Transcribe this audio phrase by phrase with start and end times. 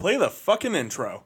[0.00, 1.24] Play the fucking intro.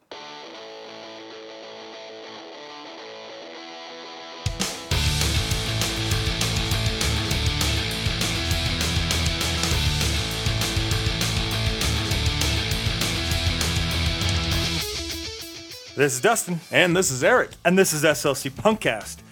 [15.94, 19.23] This is Dustin, And this is Eric, and this is SLC Punkcast.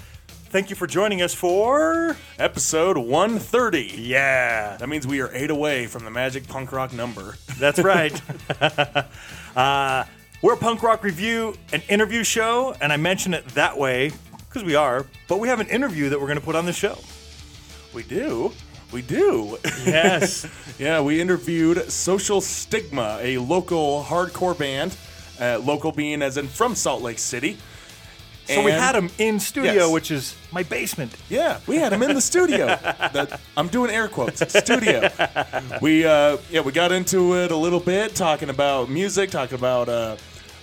[0.52, 2.14] Thank you for joining us for.
[2.38, 3.94] episode 130.
[3.96, 7.36] Yeah, That means we are eight away from the magic punk rock number.
[7.58, 8.20] that's right.
[9.56, 10.04] uh,
[10.42, 14.12] we're a punk rock review and interview show, and I mention it that way
[14.46, 16.72] because we are, but we have an interview that we're going to put on the
[16.74, 16.98] show.
[17.94, 18.52] We do.
[18.92, 19.56] We do.
[19.86, 20.46] Yes.
[20.78, 24.94] yeah, we interviewed Social Stigma, a local hardcore band,
[25.40, 27.56] uh, local being as in from Salt Lake City.
[28.54, 29.92] So we had him in studio, Yes.
[29.92, 31.14] which is my basement.
[31.28, 32.66] Yeah, we had him in the studio.
[33.12, 34.40] That- I'm doing air quotes.
[34.58, 35.08] Studio.
[35.80, 39.88] We uh, yeah, we got into it a little bit, talking about music, talking about
[39.88, 40.16] uh,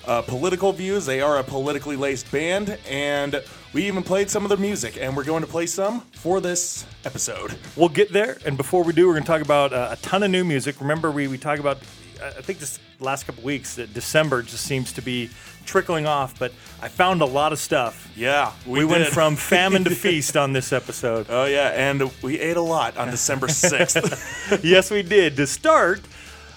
[0.07, 1.05] uh, political views.
[1.05, 5.15] They are a politically laced band, and we even played some of their music, and
[5.15, 7.55] we're going to play some for this episode.
[7.75, 10.23] We'll get there, and before we do, we're going to talk about uh, a ton
[10.23, 10.79] of new music.
[10.81, 11.77] Remember, we we talk about,
[12.23, 15.29] I think this last couple weeks that December just seems to be
[15.69, 18.11] trickling off, but I found a lot of stuff.
[18.15, 19.13] Yeah, We, went did.
[19.13, 21.27] from famine to feast on this episode.
[21.29, 24.59] Oh yeah, and we ate a lot on December sixth.
[24.63, 25.35] yes, we did.
[25.37, 26.01] To start,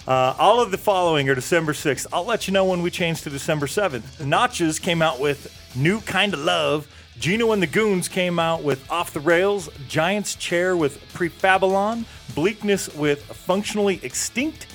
[0.07, 2.07] uh, all of the following are December 6th.
[2.11, 4.25] I'll let you know when we change to December 7th.
[4.25, 6.87] Notches came out with New Kind of Love.
[7.19, 9.69] Gino and the Goons came out with Off the Rails.
[9.87, 12.03] Giant's Chair with Prefabylon.
[12.35, 14.67] Bleakness with Functionally Extinct.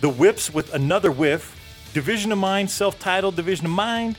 [0.00, 1.59] The Whips with Another Whiff.
[1.92, 4.16] Division of Mind, self titled Division of Mind.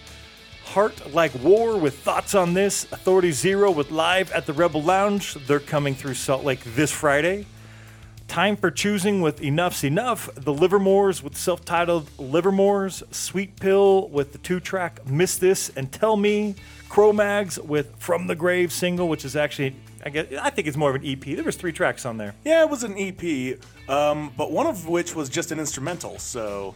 [0.66, 2.83] Heart Like War with thoughts on this.
[2.91, 5.33] Authority Zero with Live at the Rebel Lounge.
[5.47, 7.45] They're coming through Salt Lake this Friday.
[8.27, 10.30] Time for Choosing with Enough's Enough.
[10.36, 13.03] The Livermores with self titled Livermores.
[13.14, 16.55] Sweet Pill with the two track Miss This and Tell Me.
[16.89, 19.73] Cro-Mags with From the Grave single, which is actually,
[20.05, 21.21] I guess, I think it's more of an EP.
[21.23, 22.36] There was three tracks on there.
[22.43, 23.58] yeah, it was an EP,
[23.89, 26.20] um, but one of which was just an instrumental.
[26.20, 26.76] So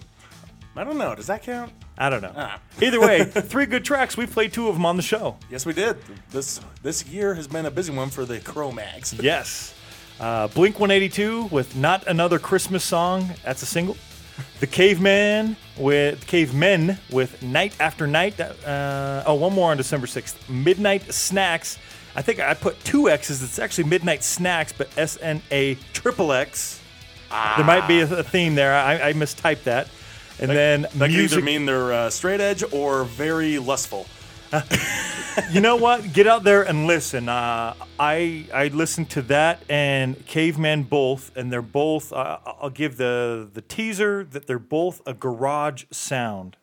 [0.75, 1.15] I don't know.
[1.15, 1.71] Does that count?
[1.97, 2.33] I don't know.
[2.35, 2.59] Ah.
[2.81, 4.17] Either way, three good tracks.
[4.17, 5.37] We played two of them on the show.
[5.49, 5.97] Yes, we did.
[6.31, 9.13] This this year has been a busy one for the Cro-Mags.
[9.21, 9.73] Yes.
[10.19, 13.29] Uh, Blink 182 with Not Another Christmas Song.
[13.43, 13.97] That's a single.
[14.59, 18.39] The Caveman with Cavemen with Night After Night.
[18.39, 20.49] Uh, oh, one more on December 6th.
[20.49, 21.77] Midnight Snacks.
[22.15, 23.43] I think I put two X's.
[23.43, 26.79] It's actually Midnight Snacks, but S N A triple X.
[27.29, 27.55] Ah.
[27.57, 28.73] There might be a, a theme there.
[28.73, 29.87] I, I mistyped that.
[30.39, 34.05] And then That could either mean they're uh, straight edge or very lustful.
[35.51, 36.13] you know what?
[36.13, 37.27] Get out there and listen.
[37.29, 42.13] Uh, I I listened to that and Caveman both, and they're both.
[42.13, 46.57] Uh, I'll give the the teaser that they're both a garage sound.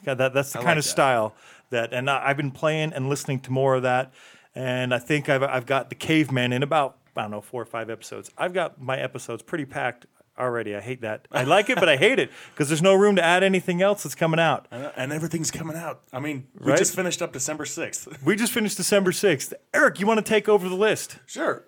[0.00, 0.90] Okay, that that's the I kind like of that.
[0.90, 1.34] style
[1.70, 4.12] that, and I, I've been playing and listening to more of that,
[4.54, 7.66] and I think I've I've got the Caveman in about I don't know four or
[7.66, 8.30] five episodes.
[8.38, 10.06] I've got my episodes pretty packed
[10.38, 10.74] already.
[10.74, 11.26] I hate that.
[11.32, 14.02] I like it, but I hate it because there's no room to add anything else
[14.02, 14.66] that's coming out.
[14.70, 16.02] And everything's coming out.
[16.12, 16.78] I mean, we Right?
[16.78, 18.22] just finished up December 6th.
[18.24, 19.52] We just finished December 6th.
[19.74, 21.18] Eric, you want to take over the list?
[21.26, 21.64] sure.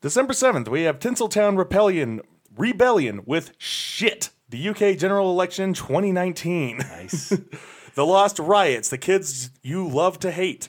[0.00, 2.20] December 7th, we have Tinseltown Rebellion,
[2.56, 6.78] Rebellion with Shit, the UK general election 2019.
[6.78, 7.32] Nice.
[7.94, 10.68] The Lost Riots, the kids you love to hate.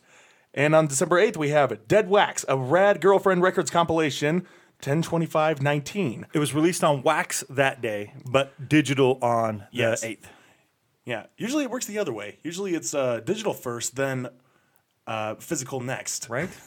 [0.52, 4.48] And on December 8th, we have Dead Wax, a Rad Girlfriend Records compilation,
[4.82, 6.26] 102519.
[6.34, 10.02] it was released on Wax that day, but digital on Yes.
[10.02, 10.26] the 8th.
[11.06, 12.38] Yeah, usually it works the other way.
[12.44, 14.30] Usually it's uh, digital first, then
[15.08, 16.30] uh, physical next.
[16.30, 16.50] Right?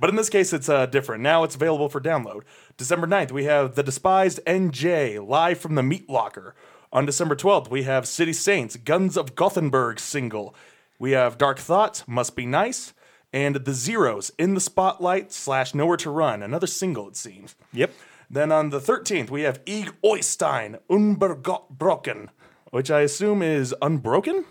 [0.00, 1.22] But in this case, it's uh, different.
[1.22, 2.42] Now it's available for download.
[2.76, 6.56] December 9th, we have The Despised NJ, live from the Meat Locker.
[6.92, 10.52] On December 12th, we have City Saints, Guns of Gothenburg single.
[10.98, 12.92] We have Dark Thoughts, Must Be Nice,
[13.36, 17.54] and The Zeros, In the Spotlight slash Nowhere to Run, another single, it seems.
[17.74, 17.92] Yep.
[18.30, 22.30] Then on the 13th, we have Ig Oystein, Unbroken,
[22.70, 24.46] which I assume is unbroken?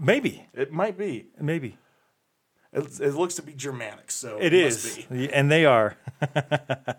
[0.00, 0.46] Maybe.
[0.54, 1.26] It might be.
[1.38, 1.76] Maybe.
[2.72, 5.30] It, it looks to be Germanic, so It must be.
[5.30, 5.98] And they are.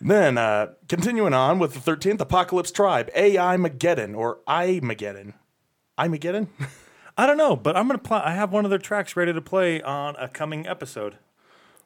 [0.00, 5.32] Then, uh, continuing on with the 13th, Apocalypse Tribe, AI Mageddon, or I Mageddon.
[5.96, 6.48] I Mageddon?
[7.16, 8.18] I don't know, but I'm going to play.
[8.24, 11.16] I have one of their tracks ready to play on a coming episode.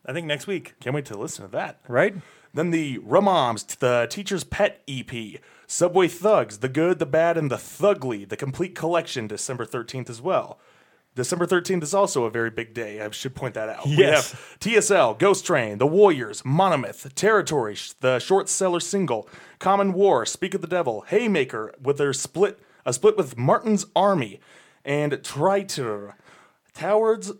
[0.06, 1.80] I think next week, Can't wait to listen to that.
[1.86, 2.14] right?
[2.54, 7.56] Then the Ramoms, the Teacher's Pet EP, Subway Thugs, The Good, the Bad, and the
[7.56, 10.58] Thugly, the complete collection, December 13th as well.
[11.14, 13.02] December 13th is also a very big day.
[13.02, 13.86] I should point that out.
[13.86, 14.32] Yes.
[14.64, 19.28] We have TSL, Ghost Train, The Warriors, Monomyth, Territory, the short seller single,
[19.58, 24.40] Common War, Speak of the Devil, Haymaker with their split, a split with Martin's Army,
[24.88, 26.14] and Tritor,
[26.72, 27.32] Towards,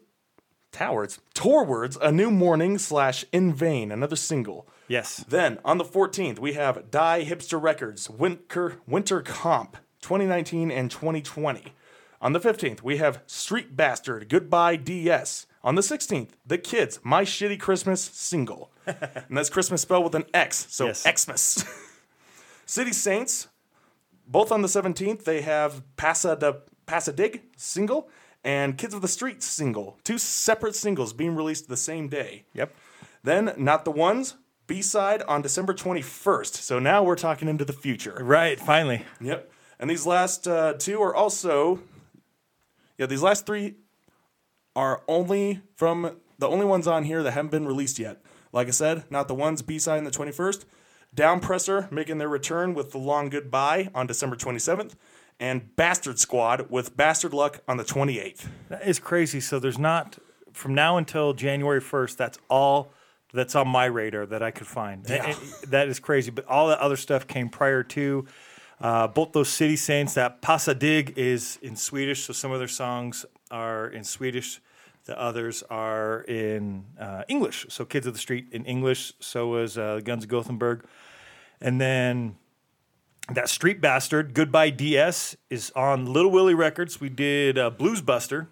[0.70, 4.68] Towards, Torwards, A New Morning slash In Vain, another single.
[4.86, 5.24] Yes.
[5.26, 11.72] Then on the 14th, we have Die Hipster Records, Winter, Winter Comp, 2019 and 2020.
[12.20, 15.46] On the 15th, we have Street Bastard, Goodbye DS.
[15.64, 18.70] On the 16th, The Kids, My Shitty Christmas single.
[18.86, 21.06] and that's Christmas spelled with an X, so Yes.
[21.06, 21.64] Xmas.
[22.66, 23.48] City Saints,
[24.26, 28.08] both on the 17th, they have Passa de Passadig single
[28.43, 29.99] and Kids of the Street single.
[30.02, 32.46] Two separate singles being released the same day.
[32.55, 32.75] Yep.
[33.23, 34.37] Then, Not the Ones,
[34.67, 36.55] B side on December 21st.
[36.55, 38.19] So now we're talking into the future.
[38.20, 38.58] Right.
[38.58, 39.05] Finally.
[39.20, 39.52] Yep.
[39.79, 41.81] And these last uh, two are also,
[42.96, 43.76] yeah, these last three
[44.75, 48.23] are only from the only ones on here that haven't been released yet.
[48.52, 50.64] Like I said, Not the Ones, B side on the 21st.
[51.14, 54.94] Downpresser making their return with The Long Goodbye on December 27th.
[55.40, 58.46] And Bastard Squad with Bastard Luck on the 28th.
[58.69, 59.40] That is crazy.
[59.40, 60.19] So there's not
[60.52, 62.17] from now until January 1st.
[62.17, 62.93] That's all
[63.32, 65.06] that's on my radar that I could find.
[65.08, 65.26] Yeah.
[65.26, 65.38] and
[65.70, 66.31] that is crazy.
[66.31, 68.26] But all the other stuff came prior to.
[68.81, 70.14] Uh, both those city saints.
[70.14, 74.61] That Passadig is in Swedish, so some of their songs are in Swedish.
[75.05, 77.67] The others are in uh, English.
[77.70, 79.14] So Kids of the Street in English.
[79.20, 80.84] So was uh, Guns of Gothenburg.
[81.61, 82.37] And then
[83.32, 87.00] that Street Bastard, Goodbye DS, is on Little Willie Records.
[87.00, 88.48] We did uh, Blues Buster.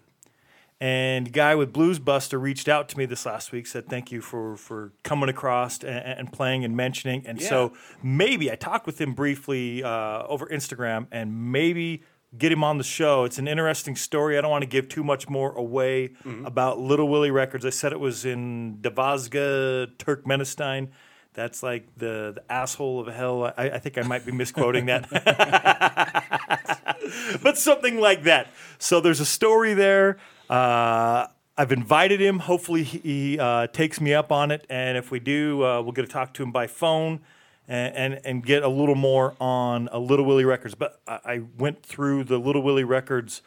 [0.79, 4.21] And guy with Blues Buster reached out to me this last week, said thank you
[4.21, 7.25] for for coming across and, and playing and mentioning.
[7.25, 12.03] And so maybe I talked with him briefly uh, over Instagram, and maybe
[12.37, 13.23] get him on the show.
[13.23, 14.37] It's an interesting story.
[14.37, 16.11] I don't want to give too much more away
[16.45, 17.65] about Little Willie Records.
[17.65, 20.89] I said it was in Davazga, Turkmenistan.
[21.37, 23.43] That's like the, the asshole of hell.
[23.43, 25.07] I, I think I might be misquoting that
[27.43, 28.47] but something like that.
[28.79, 30.17] So there's a story there.
[30.49, 32.39] Uh, I've invited him.
[32.39, 34.65] Hopefully, he uh, takes me up on it.
[34.67, 37.19] And if we do, uh, we'll get to talk to him by phone
[37.67, 40.73] and, and, and get a little more on a Little Willie Records.
[40.73, 43.43] But I, I went through the Little Willie Records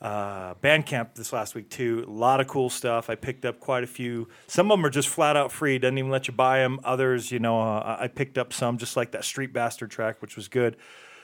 [0.00, 2.04] uh, Bandcamp this last week too.
[2.06, 3.08] A lot of cool stuff.
[3.08, 4.28] I picked up quite a few.
[4.46, 5.78] Some of them are just flat out free.
[5.78, 6.80] Doesn't even let you buy them.
[6.84, 10.36] Others, you know, uh, I picked up some, just like that Street Bastard track, which
[10.36, 10.76] was good.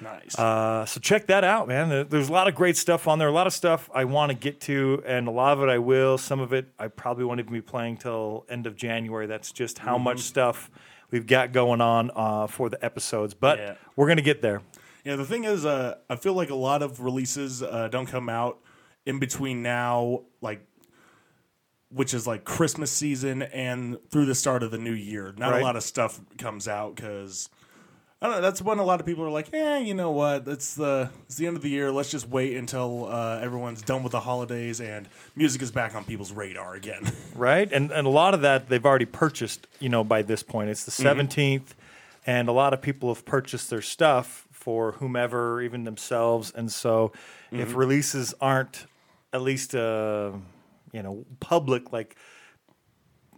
[0.02, 0.38] Nice.
[0.38, 2.06] Uh, so check that out, man.
[2.08, 3.28] There's a lot of great stuff on there.
[3.28, 5.76] A lot of stuff I want to get to, and a lot of it I
[5.76, 6.16] will.
[6.16, 9.26] Some of it I probably won't even be playing till end of January.
[9.26, 10.70] That's just how much stuff
[11.10, 13.34] we've got going on uh, for the episodes.
[13.34, 13.74] But Yeah.
[13.94, 14.62] we're gonna get there.
[15.04, 18.28] Yeah, the thing is, uh, I feel like a lot of releases uh, don't come
[18.28, 18.58] out
[19.06, 20.66] in between now, like,
[21.90, 25.34] which is like Christmas season and through the start of the new year.
[25.36, 25.60] Not Right.
[25.60, 27.48] a lot of stuff comes out because
[28.22, 28.42] I don't know.
[28.42, 30.46] That's when a lot of people are like, "Yeah, you know what?
[30.46, 31.90] It's the it's the end of the year.
[31.90, 36.04] Let's just wait until uh, everyone's done with the holidays and music is back on
[36.04, 37.72] people's radar again." right?
[37.72, 39.66] And and a lot of that they've already purchased.
[39.80, 41.68] You know, by this point, it's the 17th,
[42.26, 46.52] and a lot of people have purchased their stuff for whomever, even themselves.
[46.54, 47.12] And so,
[47.50, 48.86] if releases aren't
[49.32, 50.32] at least uh,
[50.92, 52.16] you know public, like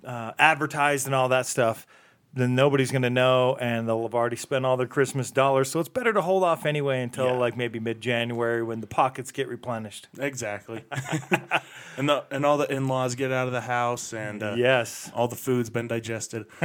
[0.04, 1.86] uh, advertised and all that stuff.
[2.34, 5.70] Then nobody's going to know, and they'll have already spent all their Christmas dollars.
[5.70, 7.32] So it's better to hold off anyway until Yeah.
[7.32, 10.08] like maybe mid-January when the pockets get replenished.
[10.18, 10.82] exactly.
[11.98, 15.10] and the and all the in laws get out of the house and uh, Yes.
[15.14, 16.46] all the food's been digested.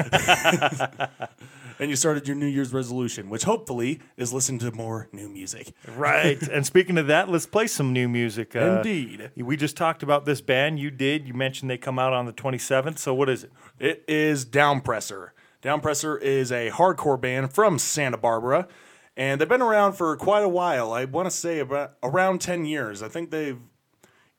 [1.79, 5.73] and you started your New Year's resolution, which hopefully is listen to more new music.
[5.87, 6.41] Right.
[6.51, 8.55] and speaking of that, let's play some new music.
[8.55, 9.31] Uh, Indeed.
[9.35, 10.79] We just talked about this band.
[10.79, 11.27] You did.
[11.27, 12.97] You mentioned they come out on the 27th.
[12.97, 13.51] So what is it?
[13.79, 15.29] It is Downpresser.
[15.61, 18.67] Downpresser is a hardcore band from Santa Barbara,
[19.15, 20.93] and they've been around for quite a while.
[20.93, 23.01] I want to say about around 10 years.
[23.01, 23.59] I think they've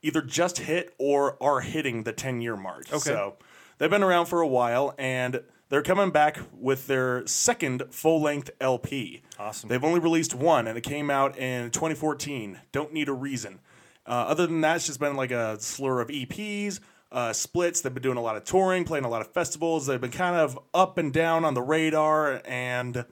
[0.00, 2.86] either just hit or are hitting the 10 year mark.
[2.88, 2.98] Okay.
[2.98, 3.36] So
[3.78, 8.50] they've been around for a while, and they're coming back with their second full length
[8.60, 9.22] LP.
[9.38, 9.68] Awesome.
[9.68, 12.60] They've only released one, and it came out in 2014.
[12.72, 13.60] Don't need a reason.
[14.06, 16.80] Uh, other than that, it's just been like a slur of EPs,
[17.12, 17.82] uh, splits.
[17.82, 19.86] They've been doing a lot of touring, playing a lot of festivals.
[19.86, 23.04] They've been kind of up and down on the radar, and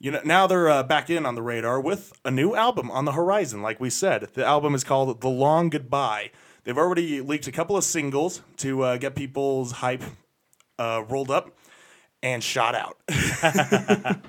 [0.00, 3.04] you know now they're uh, back in on the radar with a new album on
[3.04, 3.62] the horizon.
[3.62, 6.32] Like we said, the album is called "The Long Goodbye."
[6.64, 10.02] They've already leaked a couple of singles to uh, get people's hype
[10.80, 11.56] uh, rolled up
[12.22, 12.96] and shot out.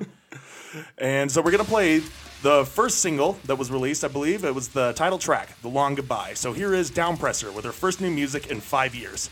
[0.97, 2.01] and so we're gonna play
[2.43, 5.95] The first single that was released, I believe, it was the title track, The Long
[5.95, 6.33] Goodbye.
[6.35, 9.29] So here is Downpresser with her first new music in five years.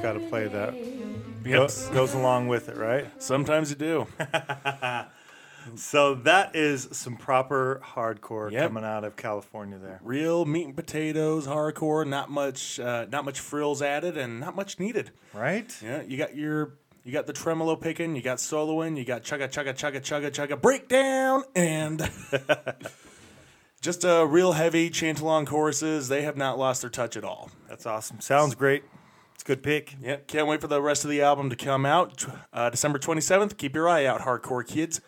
[0.00, 0.74] Just got to play that.
[1.44, 1.44] Yep.
[1.44, 3.06] Go- goes along with it, right?
[3.22, 4.06] Sometimes you do.
[5.76, 8.68] So that is some proper hardcore Yep.
[8.68, 10.00] coming out of California there.
[10.02, 14.80] Real meat and potatoes, hardcore, not much uh, not much frills added and not much
[14.80, 15.10] needed.
[15.34, 15.70] Right?
[15.84, 19.50] Yeah, you got your you got the tremolo picking, you got soloing, you got chugga
[19.52, 22.10] chugga chugga chugga chugga breakdown, and
[23.82, 26.08] just a real heavy chant along choruses.
[26.08, 27.50] They have not lost their touch at all.
[27.68, 28.20] That's awesome.
[28.20, 28.82] Sounds great.
[29.50, 29.96] Good pick.
[30.00, 32.24] Yeah, can't wait for the rest of the album to come out.
[32.52, 33.56] Uh, December twenty seventh.
[33.56, 35.00] Keep your eye out, hardcore kids.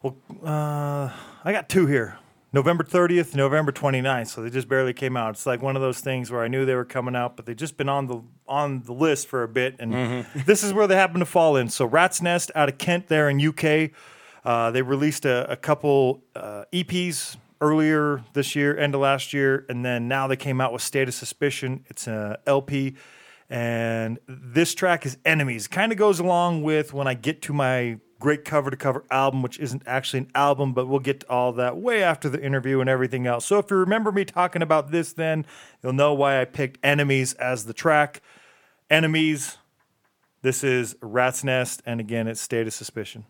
[0.00, 1.10] Well, uh,
[1.44, 2.16] I got two here.
[2.54, 4.28] November 30th, November 29th.
[4.28, 5.34] So they just barely came out.
[5.34, 7.54] It's like one of those things where I knew they were coming out, but they
[7.54, 10.96] just been on the on the list for a bit, and this is where they
[10.96, 11.68] happen to fall in.
[11.68, 13.90] So Rat's Nest out of Kent, there in UK,
[14.42, 19.66] uh, they released a, a couple uh, EPs earlier this year, end of last year,
[19.68, 21.84] and then now they came out with State of Suspicion.
[21.90, 22.96] It's a LP.
[23.50, 25.66] And this track is Enemies.
[25.66, 29.42] Kind of goes along with when I get to my great cover to cover album,
[29.42, 32.80] which isn't actually an album, but we'll get to all that way after the interview
[32.80, 33.44] and everything else.
[33.46, 35.44] So if you remember me talking about this, then
[35.82, 38.20] you'll know why I picked Enemies as the track.
[38.88, 39.58] Enemies.
[40.42, 43.26] This is Rat's Nest, and again, it's State of Suspicion.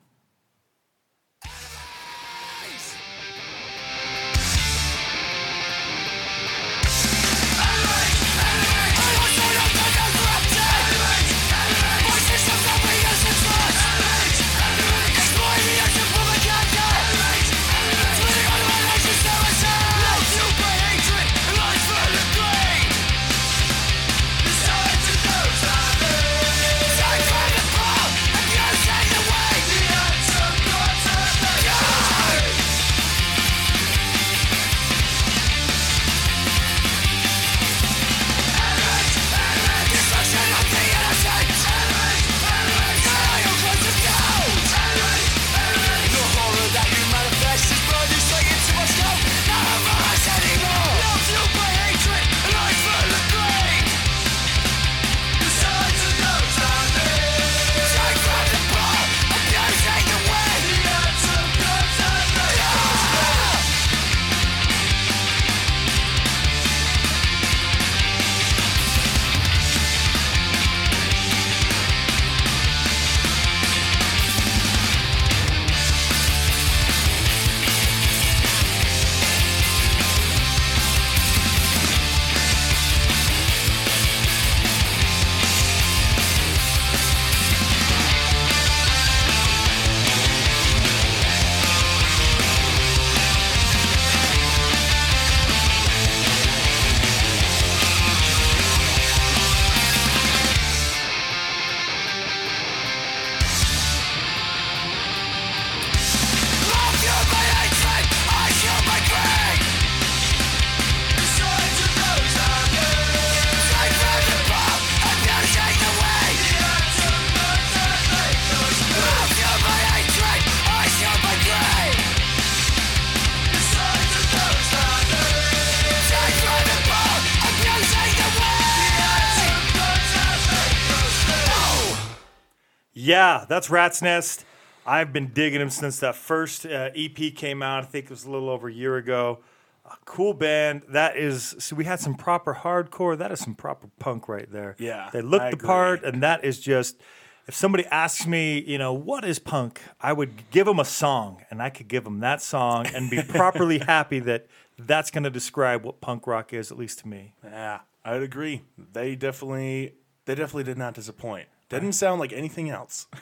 [133.30, 134.44] Yeah, that's Rat's Nest.
[134.86, 137.84] I've been digging them since that first uh, EP came out.
[137.84, 139.38] I think it was a little over a year ago.
[139.84, 140.82] A cool band.
[140.88, 143.16] That is, so we had some proper hardcore.
[143.16, 144.74] That is some proper punk right there.
[144.78, 145.66] Yeah, They look I the agree.
[145.66, 147.00] part, and that is just,
[147.46, 151.42] if somebody asks me, you know, what is punk, I would give them a song,
[151.50, 154.46] and I could give them that song and be properly happy that
[154.78, 157.34] that's going to describe what punk rock is, at least to me.
[157.44, 158.62] Yeah, I'd agree.
[158.92, 159.94] They definitely,
[160.24, 161.46] they definitely did not disappoint.
[161.70, 163.06] Didn't sound like anything else.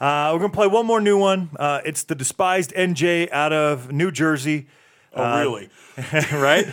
[0.00, 1.48] Uh, we're gonna play one more new one.
[1.56, 4.66] Uh, it's the despised NJ out of New Jersey,
[5.14, 5.68] Oh, really?
[6.32, 6.66] right?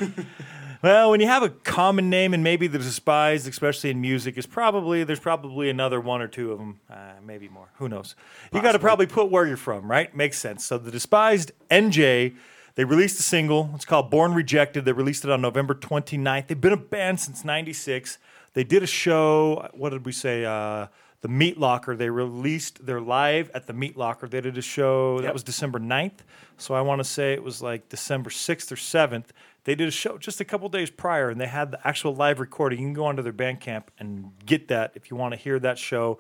[0.82, 4.48] well, when you have a common name and maybe the despised, especially in music, is
[4.48, 7.70] probably there's probably another one or two of them, uh, maybe more.
[7.76, 8.16] Who knows?
[8.52, 10.14] You got to probably put where you're from, right?
[10.16, 10.66] Makes sense.
[10.66, 12.36] So the despised NJ.
[12.76, 13.70] They released a single.
[13.76, 14.86] It's called Born Rejected.
[14.86, 16.48] They released it on November 29th.
[16.48, 18.18] They've been a band since 96.
[18.54, 20.46] They did a show, what did we say?
[20.46, 20.88] Uh,
[21.22, 21.96] the Meat Locker.
[21.96, 24.28] They released their live at the Meat Locker.
[24.28, 26.20] They did a show that was December 9th.
[26.58, 29.26] So I want to say it was like December 6th or 7th.
[29.64, 32.40] They did a show just a couple days prior and they had the actual live
[32.40, 32.80] recording.
[32.80, 35.78] You can go onto their Bandcamp and get that if you want to hear that
[35.78, 36.20] show.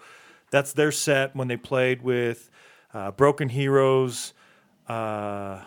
[0.52, 2.50] That's their set when they played with
[2.94, 4.34] uh, Broken Heroes,
[4.88, 5.63] uh,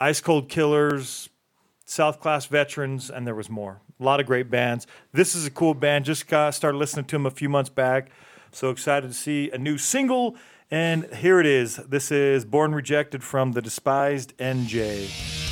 [0.00, 1.28] Ice Cold Killers,
[1.84, 3.80] South Class Veterans, and there was more.
[4.00, 4.86] A lot of great bands.
[5.12, 6.06] This is a cool band.
[6.06, 8.10] Just started listening to them a few months back.
[8.50, 10.36] So excited to see a new single.
[10.70, 11.76] And here it is.
[11.76, 15.49] This is Born Rejected from the Despised NJ.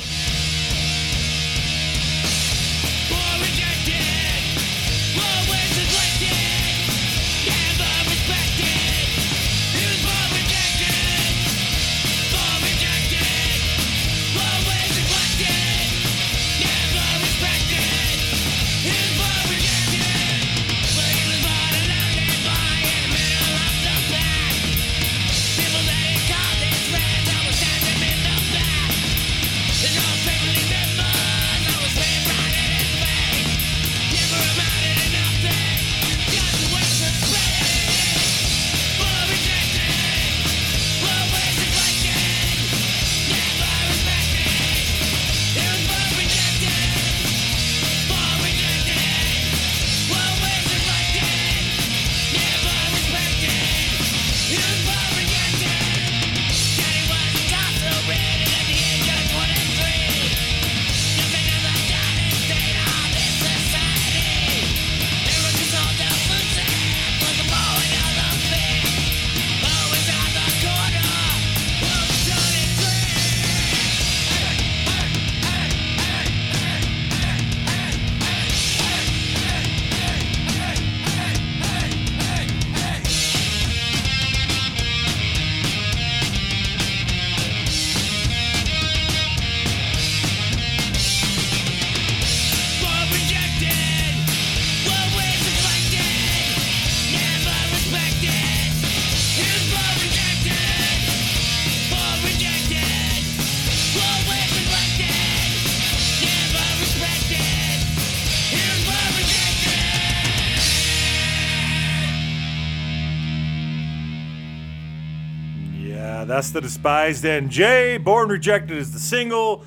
[116.29, 118.03] That's the Despised NJ.
[118.03, 119.65] Born Rejected is the single.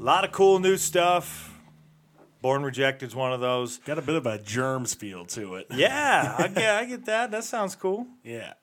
[0.00, 1.60] A lot of cool new stuff.
[2.40, 3.76] Born Rejected is one of those.
[3.78, 5.66] Got a bit of a germs feel to it.
[5.74, 7.30] Yeah, I get, I get that.
[7.30, 8.06] That sounds cool.
[8.24, 8.54] Yeah.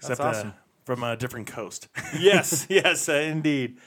[0.00, 0.54] That's Except uh, awesome.
[0.84, 1.88] from a different coast.
[2.18, 3.78] yes, yes, uh, indeed.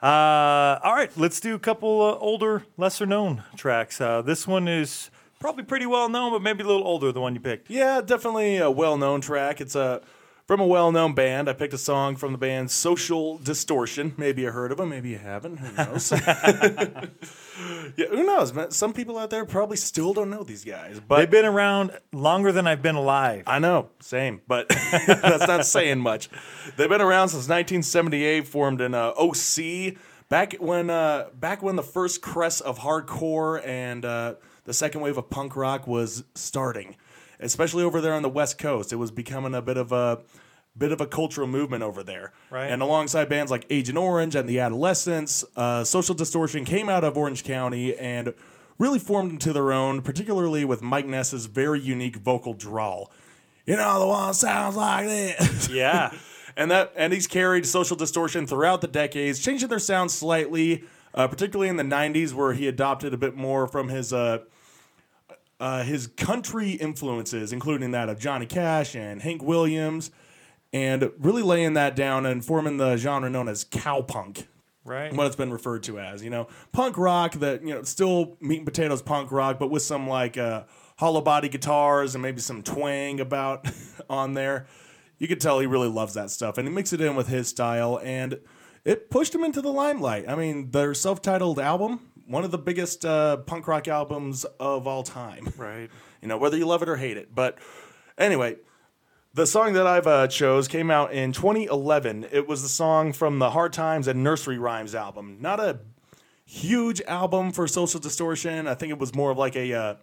[0.00, 4.00] Uh, all right, let's do a couple uh, older, lesser known tracks.
[4.00, 7.34] Uh, this one is probably pretty well known, but maybe a little older, the one
[7.34, 7.70] you picked.
[7.70, 9.60] yeah, definitely a well-known track.
[9.60, 10.00] It's a
[10.46, 11.48] from a well-known band.
[11.48, 14.14] I picked a song from the band Social Distortion.
[14.16, 15.58] Maybe you heard of them, maybe you haven't.
[15.58, 16.12] Who knows?
[17.96, 18.70] yeah, who knows, man?
[18.70, 22.52] Some people out there probably still don't know these guys, but They've been around longer
[22.52, 23.44] than I've been alive.
[23.46, 24.68] I know, same, but
[25.06, 26.28] that's not saying much.
[26.76, 29.96] They've been around since 1978, formed in uh, OC
[30.28, 35.16] back when uh, back when the first crest of hardcore and uh, the second wave
[35.18, 36.96] of punk rock was starting,
[37.44, 38.92] especially over there on the West Coast.
[38.92, 40.20] It was becoming a bit of a
[40.76, 42.32] bit of a cultural movement over there.
[42.50, 42.66] Right.
[42.66, 47.16] And alongside bands like Agent Orange and the Adolescents, uh, Social Distortion came out of
[47.16, 48.34] Orange County and
[48.78, 53.12] really formed into their own, particularly with Mike Ness's very unique vocal drawl.
[53.66, 55.68] You know, the one sounds like this.
[55.68, 56.10] Yeah.
[56.56, 61.28] and that and he's carried social distortion throughout the decades, changing their sound slightly, uh,
[61.28, 64.38] particularly in the '90s, where he adopted a bit more from his uh,
[65.64, 70.10] uh, his country influences, including that of Johnny Cash and Hank Williams,
[70.74, 74.46] and really laying that down and forming the genre known as cowpunk
[74.84, 75.10] Right.
[75.14, 76.22] what it's been referred to as.
[76.22, 79.82] You know, punk rock that you know still meat and potatoes punk rock, but with
[79.82, 80.64] some like uh,
[80.98, 83.66] hollow body guitars and maybe some twang about
[84.10, 84.66] on there.
[85.16, 87.48] You could tell he really loves that stuff, and he mixed it in with his
[87.48, 88.38] style, and
[88.84, 90.28] it pushed him into the limelight.
[90.28, 95.02] I mean, their self-titled album, one of the biggest uh, punk rock albums of all
[95.02, 95.52] time.
[95.56, 95.90] Right.
[96.22, 97.34] You know, whether you love it or hate it.
[97.34, 97.58] But
[98.16, 98.56] anyway,
[99.34, 102.28] the song that I've uh, chose came out in 2011.
[102.32, 105.36] It was the song from the Hard Times and Nursery Rhymes album.
[105.38, 105.80] Not a
[106.46, 108.66] huge album for Social Distortion.
[108.66, 109.94] I think it was more of like a uh,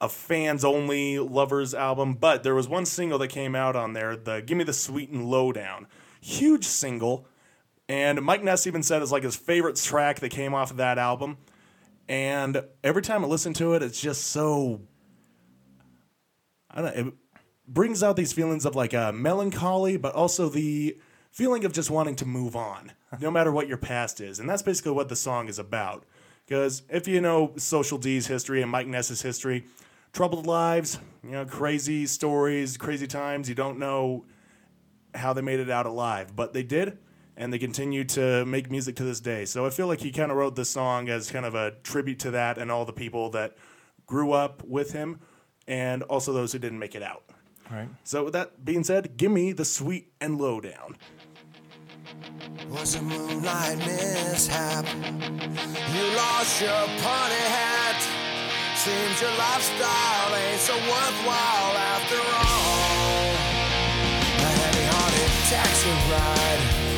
[0.00, 2.14] a fans only lovers album.
[2.14, 5.10] But there was one single that came out on there, the "Give Me the Sweet
[5.10, 5.86] and Lowdown."
[6.20, 7.26] Huge single,
[7.88, 10.98] and Mike Ness even said it's like his favorite track that came off of that
[10.98, 11.38] album.
[12.08, 14.80] And every time I listen to it, it's just so
[16.70, 17.08] I don't know.
[17.08, 17.14] It
[17.66, 20.98] brings out these feelings of like a melancholy, but also the
[21.30, 24.38] feeling of just wanting to move on, no matter what your past is.
[24.38, 26.04] And that's basically what the song is about.
[26.46, 29.66] Because if you know Social D's history and Mike Ness's history,
[30.12, 34.24] troubled lives, you know, crazy stories, crazy times, you don't know
[35.14, 36.96] how they made it out alive, but they did.
[37.38, 39.44] And they continue to make music to this day.
[39.44, 42.18] So I feel like he kind of wrote this song as kind of a tribute
[42.20, 43.56] to that and all the people that
[44.06, 45.20] grew up with him
[45.68, 47.22] and also those who didn't make it out.
[47.70, 47.88] Right.
[48.02, 50.96] So with that being said, give me the sweet and lowdown.
[52.70, 54.84] was a moonlight mishap.
[55.94, 58.00] You lost your party hat.
[58.74, 63.30] Seems your lifestyle ain't so worthwhile after all.
[64.38, 66.97] A heavy-hearted taxi ride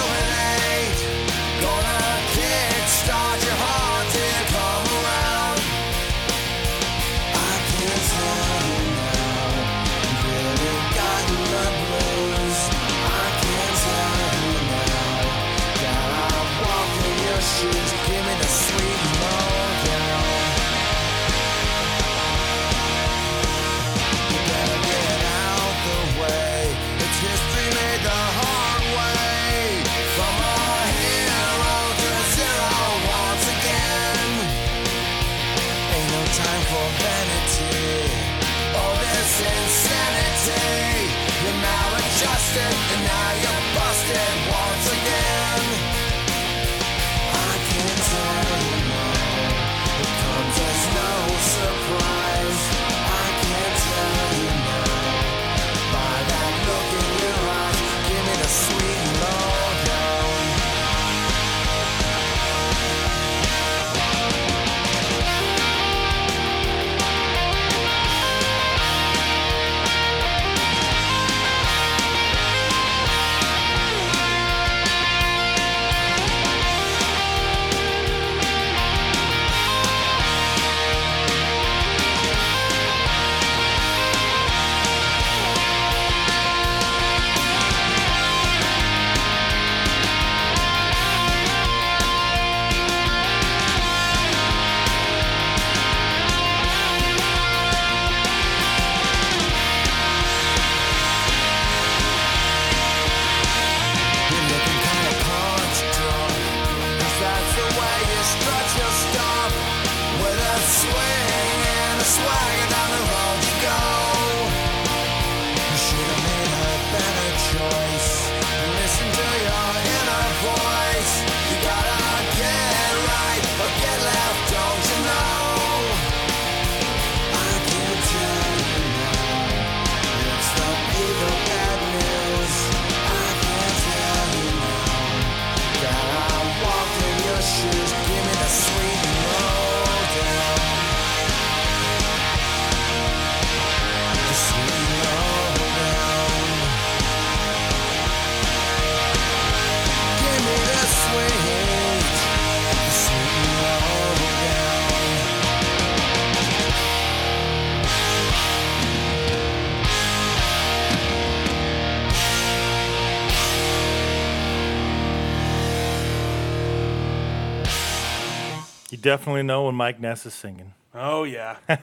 [169.01, 170.73] definitely know when Mike Ness is singing.
[170.93, 171.77] Oh yeah, one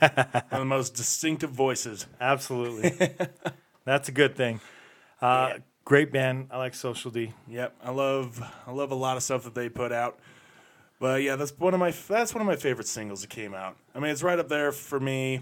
[0.52, 2.06] of the most distinctive voices.
[2.20, 3.10] Absolutely.
[3.84, 4.60] That's a good thing.
[5.20, 5.54] Uh,
[5.84, 6.48] Great band.
[6.50, 7.32] I like Social D.
[7.48, 10.18] Yep, I love I love a lot of stuff that they put out.
[11.00, 13.76] But yeah, that's one of my that's one of my favorite singles that came out.
[13.94, 15.40] I mean, it's right up there for me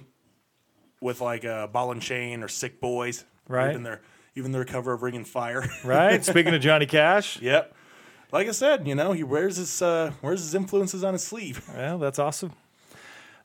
[1.01, 3.25] with like uh, Ball and Chain or Sick Boys.
[3.49, 3.71] Right.
[3.71, 4.03] Even their
[4.37, 5.69] even their cover of Ring of Fire.
[5.83, 6.25] Right?
[6.25, 7.75] Speaking of Johnny Cash, yep.
[8.33, 11.69] Like I said, you know, he wears his uh, wears his influences on his sleeve.
[11.77, 12.53] well, that's awesome.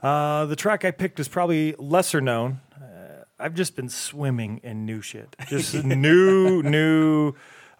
[0.02, 2.62] Uh, the track I picked is probably lesser known.
[2.82, 7.34] Uh, I've just been swimming in new shit, just new, new,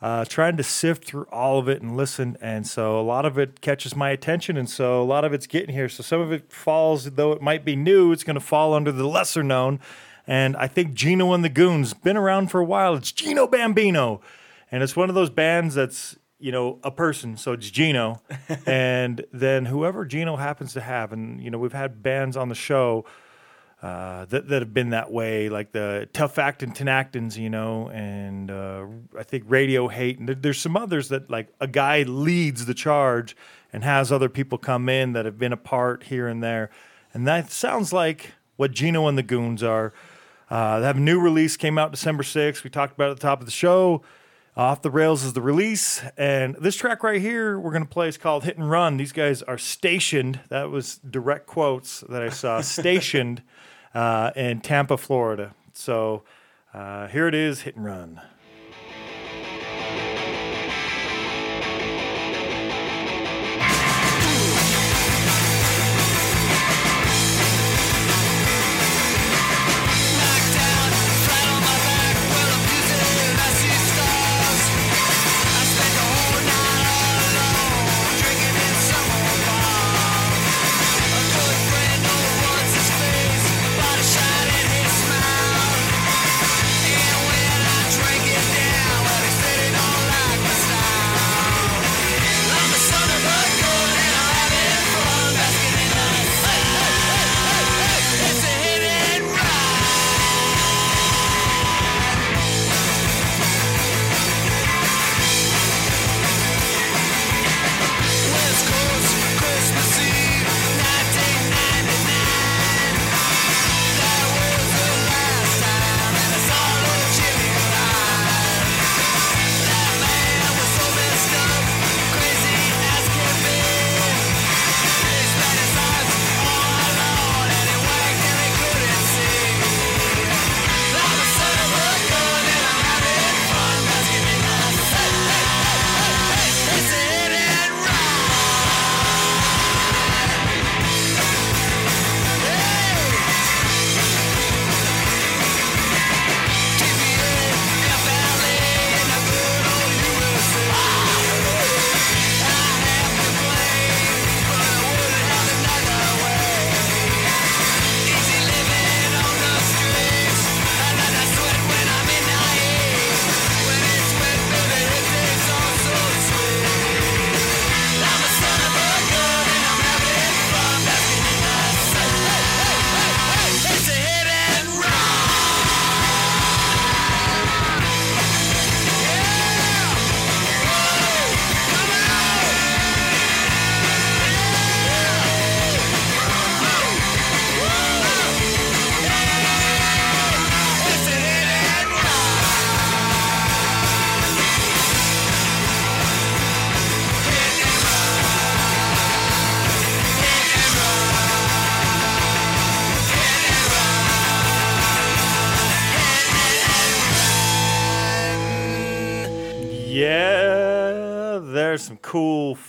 [0.04, 2.38] uh, trying to sift through all of it and listen.
[2.40, 5.48] And so a lot of it catches my attention, and so a lot of it's
[5.48, 5.90] getting here.
[5.90, 8.92] So some of it falls, though it might be new, it's going to fall under
[8.92, 9.80] the lesser known.
[10.28, 12.94] And I think Gino and the Goons been around for a while.
[12.94, 14.22] It's Gino Bambino,
[14.72, 17.38] and it's one of those bands that's you know a person.
[17.38, 18.22] So it's Gino,
[18.66, 21.14] and then whoever Gino happens to have.
[21.14, 23.06] And you know we've had bands on the show
[23.82, 28.52] uh, that that have been that way, like the Tough Actin' Tenactins, you know, and
[28.52, 28.86] uh,
[29.18, 32.74] I think Radio Hate, and there- there's some others that like a guy leads the
[32.76, 33.36] charge
[33.74, 36.70] and has other people come in that have been a part here and there,
[37.14, 39.94] and that sounds like what Gino and the Goons are.
[40.50, 42.64] Uh, they have a new release came out December 6th.
[42.66, 44.04] We talked about it at the top of the show.
[44.58, 46.04] Off the Rails is the release.
[46.18, 48.98] And this track right here, we're going to play is called Hit and Run.
[48.98, 50.42] These guys are stationed.
[50.50, 52.60] That was direct quotes that I saw.
[52.62, 53.44] stationed
[53.94, 55.56] uh, in Tampa, Florida.
[55.74, 56.24] So
[56.74, 58.22] uh, here it is Hit and Run.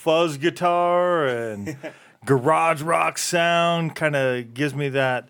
[0.02, 1.76] Fuzz guitar and
[2.24, 3.94] garage rock sound.
[3.94, 5.28] Kind of gives me that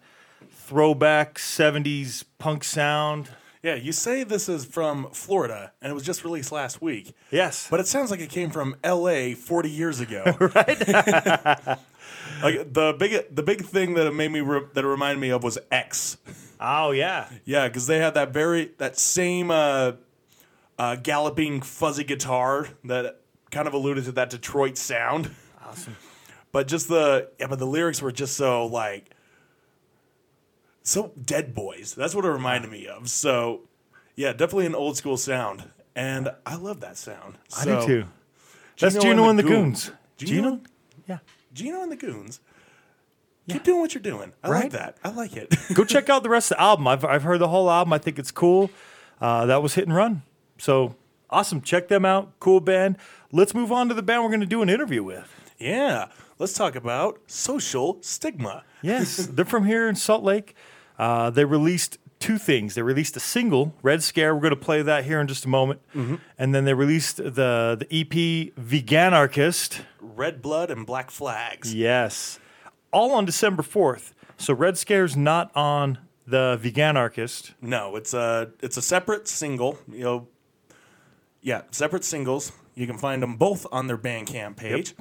[0.50, 3.28] throwback 70s punk sound.
[3.62, 7.14] Yeah, you say this is from Florida and it was just released last week.
[7.30, 7.68] Yes.
[7.70, 9.34] But it sounds like it came from L.A.
[9.34, 10.80] 40 years ago, right?
[12.42, 15.28] like the big the big thing that it made me re- that it reminded me
[15.30, 16.16] of was X.
[16.60, 17.28] oh, yeah.
[17.44, 19.92] Yeah, because they had that very that same uh,
[20.78, 23.21] uh, galloping fuzzy guitar that
[23.52, 25.30] kind of alluded to that Detroit sound.
[25.64, 25.96] Awesome.
[26.50, 29.10] But just the yeah, but the lyrics were just so like
[30.82, 31.94] so Dead Boys.
[31.94, 33.08] That's what it reminded me of.
[33.08, 33.62] So
[34.16, 37.38] yeah, definitely an old school sound, and I love that sound.
[37.56, 38.04] I So, do too.
[38.80, 39.84] That's Gino Gino and and the the Goons.
[39.88, 39.96] Goons.
[40.18, 40.42] Gino?
[40.50, 40.60] Gino?
[41.08, 41.18] Yeah.
[41.54, 42.40] Gino and the Goons.
[43.48, 44.32] Keep doing what you're doing.
[44.42, 44.62] I Right?
[44.64, 44.96] like that.
[45.02, 45.54] I like it.
[45.74, 46.86] Go check out the rest of the album.
[46.86, 47.92] I've, I've heard the whole album.
[47.92, 48.70] I think it's cool.
[49.20, 50.22] Uh, that was Hit and Run.
[50.58, 50.94] So
[51.28, 51.60] awesome.
[51.60, 52.32] Check them out.
[52.40, 52.98] Cool band.
[53.32, 55.52] Let's move on to the band we're going to do an interview with.
[55.58, 56.08] yeah.
[56.38, 58.64] Let's talk about social stigma.
[58.80, 60.56] Yes, they're from here in Salt Lake.
[60.98, 62.74] Uh, they released two things.
[62.74, 64.34] They released a single, Red Scare.
[64.34, 65.80] We're going to play that here in just a moment.
[65.94, 69.82] And then they released the, the EP Veganarchist.
[70.00, 71.72] Red blood and black flags.
[71.72, 72.40] Yes.
[72.92, 74.12] All on December 4th.
[74.36, 77.52] So Red Scare's not on the Veganarchist.
[77.60, 79.78] No, it's a it's a separate single.
[79.88, 80.28] You know,
[81.40, 82.50] yeah, separate singles.
[82.74, 84.94] You can find them both on their Bandcamp page.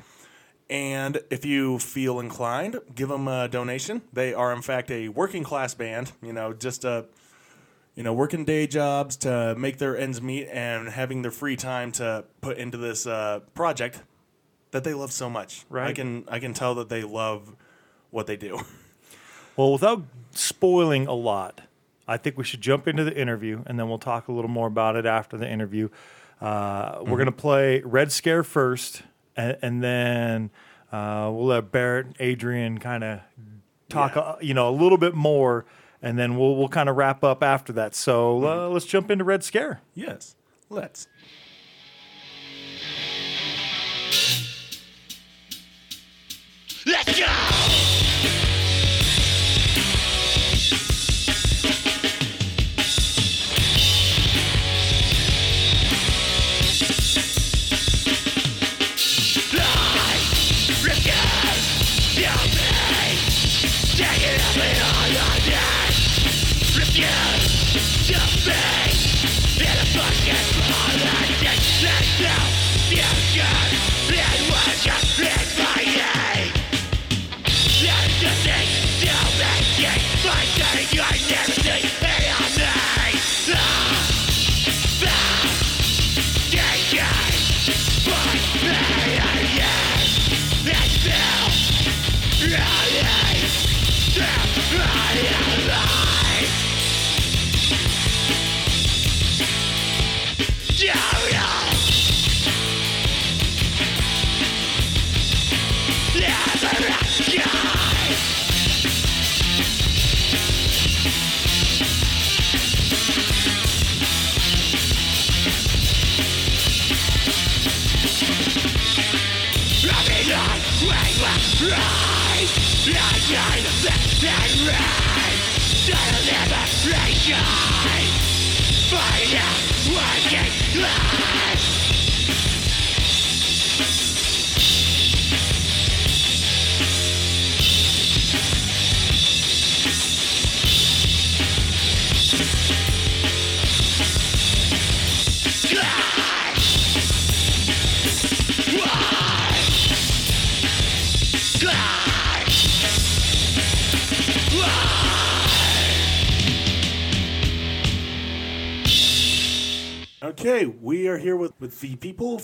[0.69, 4.03] And if you feel inclined, give them a donation.
[4.13, 6.13] They are in fact a working class band.
[6.21, 7.05] You know, just a
[7.95, 11.91] you know working day jobs to make their ends meet and having their free time
[11.93, 14.01] to put into this uh, project
[14.71, 15.65] that they love so much.
[15.69, 15.89] Right.
[15.89, 17.53] I can I can tell that they love
[18.09, 18.61] what they do.
[19.57, 21.61] Well, without spoiling a lot,
[22.07, 24.67] I think we should jump into the interview and then we'll talk a little more
[24.67, 25.89] about it after the interview.
[26.41, 29.03] Uh, We're going to play Red Scare first,
[29.37, 30.49] and, and then
[30.91, 33.19] uh, we'll let Barrett and Adrian kind of
[33.89, 34.21] talk, Yeah.
[34.21, 35.65] uh, you know, a little bit more,
[36.01, 37.93] and then we'll we'll kind of wrap up after that.
[37.93, 39.81] So uh, let's jump into Red Scare.
[39.93, 40.35] yes.
[40.69, 41.07] Let's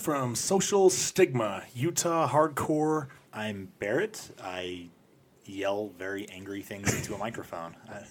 [0.08, 3.08] from Social Stigma, Utah Hardcore.
[3.30, 4.30] I'm Barrett.
[4.42, 4.86] I
[5.44, 7.76] yell very angry things into a microphone.
[7.90, 8.04] I,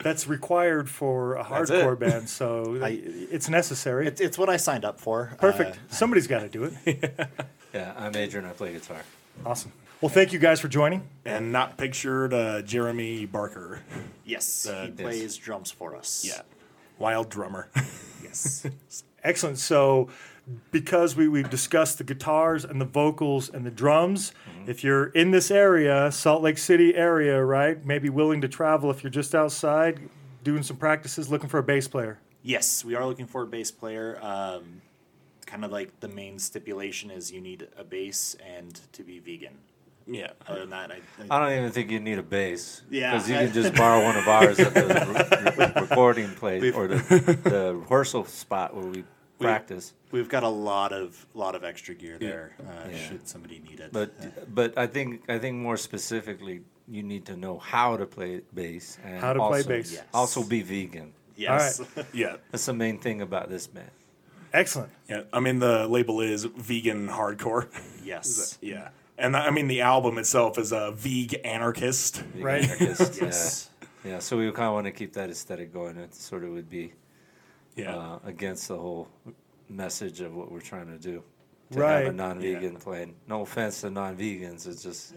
[0.00, 2.00] That's required for a That's hardcore it.
[2.00, 4.08] band, so I- it's necessary.
[4.08, 5.34] it's, it's what I signed up for.
[5.38, 5.76] Perfect.
[5.76, 7.28] Uh, Somebody's got to do it.
[7.72, 8.44] Yeah, I'm Adrian.
[8.44, 9.00] I play guitar.
[9.46, 9.72] Awesome.
[10.02, 11.08] Well, thank you guys for joining.
[11.24, 13.80] And not pictured uh, Jeremy Barker.
[14.26, 16.26] yes, Uh, he plays drums for us.
[16.28, 16.42] Yeah,
[16.98, 17.70] wild drummer.
[18.22, 18.66] Yes.
[19.24, 19.56] Excellent.
[19.56, 20.10] So,
[20.70, 24.32] because we, we've discussed the guitars and the vocals and the drums,
[24.66, 29.02] if you're in this area, Salt Lake City area, right, maybe willing to travel if
[29.02, 30.08] you're just outside
[30.44, 32.18] doing some practices, looking for a bass player.
[32.42, 34.18] yes, we are looking for a bass player.
[34.20, 34.82] Um,
[35.46, 39.58] kind of like the main stipulation is you need a bass and to be vegan.
[40.06, 42.82] yeah, Other than that, I, I don't even think you need a bass.
[42.90, 43.12] Yeah.
[43.12, 46.88] Because you can just borrow one of ours at the re- re- recording place or
[46.88, 46.96] the,
[47.44, 49.04] the rehearsal spot where we
[49.42, 49.92] practice.
[50.10, 52.54] we've got a lot of lot of extra gear there.
[52.60, 52.96] Uh, Yeah.
[53.08, 53.92] Should somebody need it?
[53.92, 54.10] But
[54.54, 58.98] but I think I think more specifically, you need to know how to play bass
[59.04, 59.92] and How to play bass.
[59.92, 60.04] Yes.
[60.12, 61.12] Also be vegan.
[61.36, 61.80] yes.
[62.12, 63.90] yeah, That's the main thing about this band.
[64.52, 64.90] Excellent.
[65.08, 65.22] yeah.
[65.32, 67.68] I mean, the label is vegan hardcore.
[68.04, 68.58] yes.
[68.72, 72.16] yeah, and I mean the album itself is a veg anarchist.
[72.18, 72.64] Vegan Right.
[72.64, 73.70] anarchist, Yes.
[74.04, 74.10] Yeah.
[74.10, 74.18] yeah.
[74.18, 75.96] So we kind of want to keep that aesthetic going.
[75.96, 76.92] It sort of would be
[77.76, 79.08] Yeah, uh, against the whole
[79.68, 81.22] message of what we're trying to do.
[81.72, 82.04] To Right.
[82.04, 83.14] have a non-vegan playing.
[83.28, 85.14] No offense to non-vegans, it's just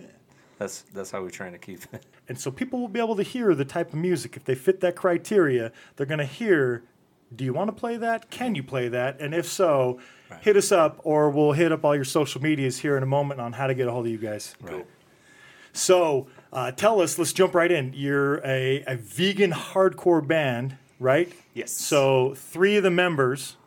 [0.58, 2.06] that's that's how we're trying to keep it.
[2.28, 4.36] And so people will be able to hear the type of music.
[4.36, 6.82] If they fit that criteria, they're going to hear,
[7.36, 8.32] do you want to play that?
[8.32, 9.20] Can you play that?
[9.20, 10.00] And if so,
[10.42, 13.42] hit us up or we'll hit up all your social medias here in a moment
[13.42, 14.56] on how to get a hold of you guys.
[14.60, 14.88] Right.
[15.72, 17.94] So uh, tell us, let's jump right in.
[17.94, 21.32] You're a, a vegan hardcore band, right?
[21.54, 21.72] Yes.
[21.72, 23.58] So three of the members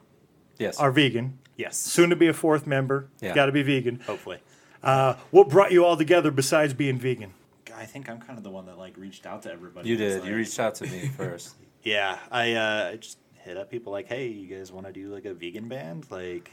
[0.58, 0.78] Yes.
[0.78, 1.38] are vegan.
[1.56, 1.76] Yes.
[1.76, 3.08] Soon to be a fourth member.
[3.20, 3.34] Yeah.
[3.34, 4.00] Got to be vegan.
[4.00, 4.38] Hopefully.
[4.82, 7.32] Uh, what brought you all together besides being vegan?
[7.76, 9.88] I think I'm kind of the one that like reached out to everybody.
[9.88, 10.24] you It's did.
[10.24, 11.54] You reached out to me first.
[11.82, 15.12] Yeah, I uh, I just hit up people like, hey, you guys want to do
[15.14, 16.06] like a vegan band?
[16.10, 16.50] Like,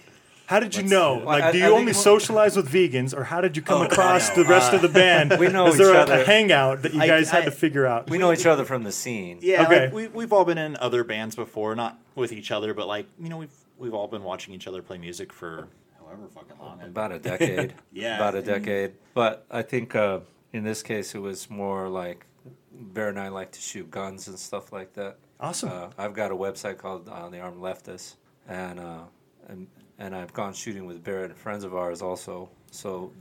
[0.47, 1.19] How did you Let's know?
[1.19, 1.25] do.
[1.25, 3.81] Like, I- do you think only what- socialize with vegans, or how did you come
[3.81, 5.35] Oh, across the rest uh, of the band?
[5.39, 6.21] We know Is each there a, other.
[6.21, 8.09] a hangout that you I- guys had I- to figure out?
[8.09, 9.39] We know each other from the scene.
[9.41, 9.85] yeah, Okay.
[9.85, 13.07] like, we we've all been in other bands before, not with each other, but like
[13.19, 15.67] you know we've we've all been watching each other play music for
[15.99, 16.81] however fucking long.
[16.81, 17.73] About a decade.
[17.91, 18.93] Yeah, About a decade.
[19.13, 20.19] But I think uh,
[20.53, 22.25] in this case, it was more like
[22.71, 25.17] Bear and I like to shoot guns and stuff like that.
[25.39, 25.69] Awesome.
[25.69, 28.15] Uh, I've got a website called uh, The Armed Leftist,
[28.47, 28.99] and, uh,
[29.47, 29.67] and
[29.99, 32.49] and I've gone shooting with Barrett and friends of ours also.
[32.71, 33.11] So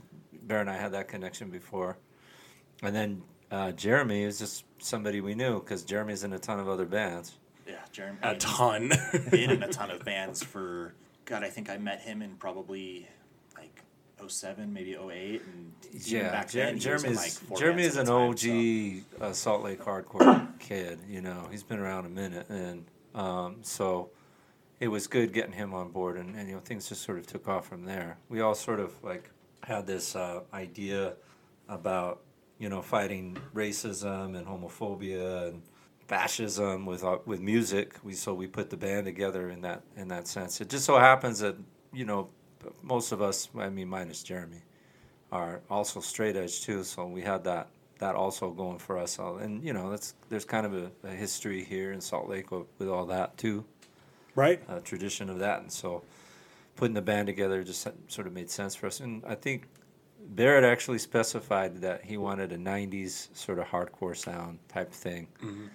[0.43, 1.97] Barrett and I had that connection before,
[2.83, 3.21] and then
[3.51, 7.33] uh, Jeremy is just somebody we knew because Jeremy's in a ton of other bands.
[7.67, 8.17] yeah, Jeremy.
[8.23, 8.91] A ton.
[9.31, 10.93] been in a ton of bands for
[11.25, 11.43] God.
[11.43, 13.07] I think I met him in probably
[13.57, 13.81] like
[14.27, 15.71] 07, maybe 08, and
[16.05, 19.25] Yeah, back Jer- then, he was in, Jeremy's like, Jeremy is an a OG so-
[19.25, 20.99] uh, Salt Lake hardcore kid.
[21.07, 24.09] You know, he's been around a minute, and um, so
[24.79, 27.27] it was good getting him on board, and, and you know things just sort of
[27.27, 28.17] took off from there.
[28.29, 29.29] We all sort of like
[29.63, 31.13] had this uh, idea
[31.69, 32.21] about
[32.59, 35.61] you know fighting racism and homophobia and
[36.07, 37.95] fascism with uh, with music.
[38.03, 40.61] We so we put the band together in that in that sense.
[40.61, 41.55] It just so happens that
[41.93, 42.29] you know
[42.81, 44.63] most of us, I mean minus Jeremy,
[45.31, 46.83] are also straight edge too.
[46.83, 47.69] So we had that
[47.99, 49.19] that also going for us.
[49.19, 52.51] all And you know that's there's kind of a, a history here in Salt Lake
[52.51, 53.65] with, with all that too,
[54.35, 54.61] right?
[54.67, 55.61] a tradition of that.
[55.61, 56.03] And so
[56.75, 58.99] putting the band together just sort of made sense for us.
[58.99, 59.67] And I think
[60.27, 65.27] Barrett actually specified that he wanted a '90s sort of hardcore sound type thing.
[65.41, 65.65] Mm-hmm.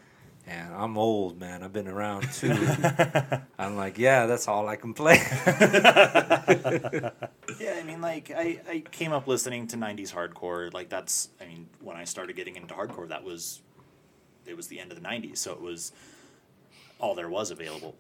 [0.47, 1.63] And I'm old, man.
[1.63, 2.51] I've been around too.
[3.59, 5.21] I'm like, yeah, that's all I can play.
[7.59, 10.73] Yeah, I mean, like I, I came up listening to '90s hardcore.
[10.73, 13.61] Like that's, I mean, when I started getting into hardcore, that was,
[14.47, 15.93] it was the end of the '90s, so it was
[17.01, 17.97] all there was available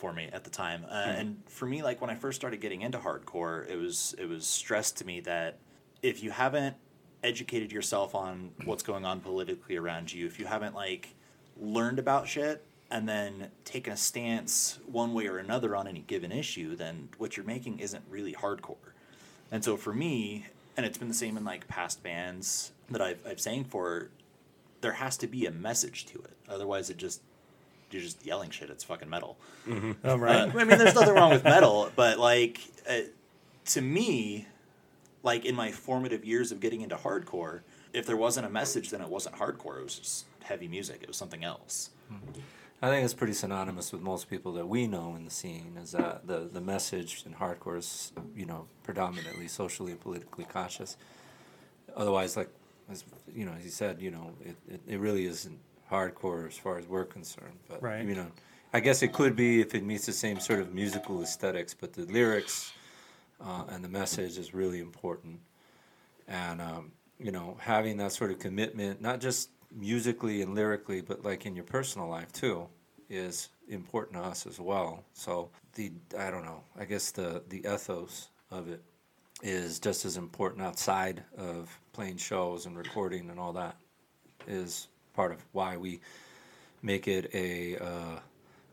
[0.00, 0.84] for me at the time.
[0.88, 4.28] Uh, And for me, like when I first started getting into hardcore, it was it
[4.28, 5.58] was stressed to me that
[6.02, 6.74] if you haven't
[7.22, 11.14] educated yourself on what's going on politically around you, if you haven't like
[11.60, 16.32] learned about shit and then taken a stance one way or another on any given
[16.32, 18.94] issue, then what you're making isn't really hardcore.
[19.52, 20.46] And so for me,
[20.76, 24.08] and it's been the same in like past bands that I've, I've sang for,
[24.80, 26.36] there has to be a message to it.
[26.48, 27.20] Otherwise, it just
[27.90, 28.70] you're just yelling shit.
[28.70, 29.36] It's fucking metal.
[30.04, 30.36] All right.
[30.36, 33.00] Uh, I mean, there's nothing wrong with metal, but like uh,
[33.66, 34.46] to me,
[35.22, 37.60] like in my formative years of getting into hardcore,
[37.92, 39.78] if there wasn't a message, then it wasn't hardcore.
[39.78, 41.00] It was just heavy music.
[41.02, 41.90] It was something else.
[42.82, 45.78] I think it's pretty synonymous with most people that we know in the scene.
[45.80, 50.96] Is that the the message in hardcore is you know predominantly socially and politically conscious.
[51.94, 52.48] Otherwise, like
[52.90, 55.58] as you know, as he said, you know, it, it, it really isn't
[55.90, 57.58] hardcore as far as we're concerned.
[57.68, 58.04] But Right.
[58.04, 58.30] you know,
[58.72, 61.92] I guess it could be if it meets the same sort of musical aesthetics, but
[61.92, 62.72] the lyrics
[63.40, 65.40] uh, and the message is really important.
[66.28, 71.24] And um, you know, having that sort of commitment, not just musically and lyrically, but
[71.24, 72.66] like in your personal life too,
[73.08, 75.04] is important to us as well.
[75.14, 78.82] So the I don't know, I guess the the ethos of it
[79.42, 83.76] is just as important outside of playing shows and recording and all that
[84.46, 84.88] is
[85.20, 86.00] part of why we
[86.80, 88.18] make it a uh,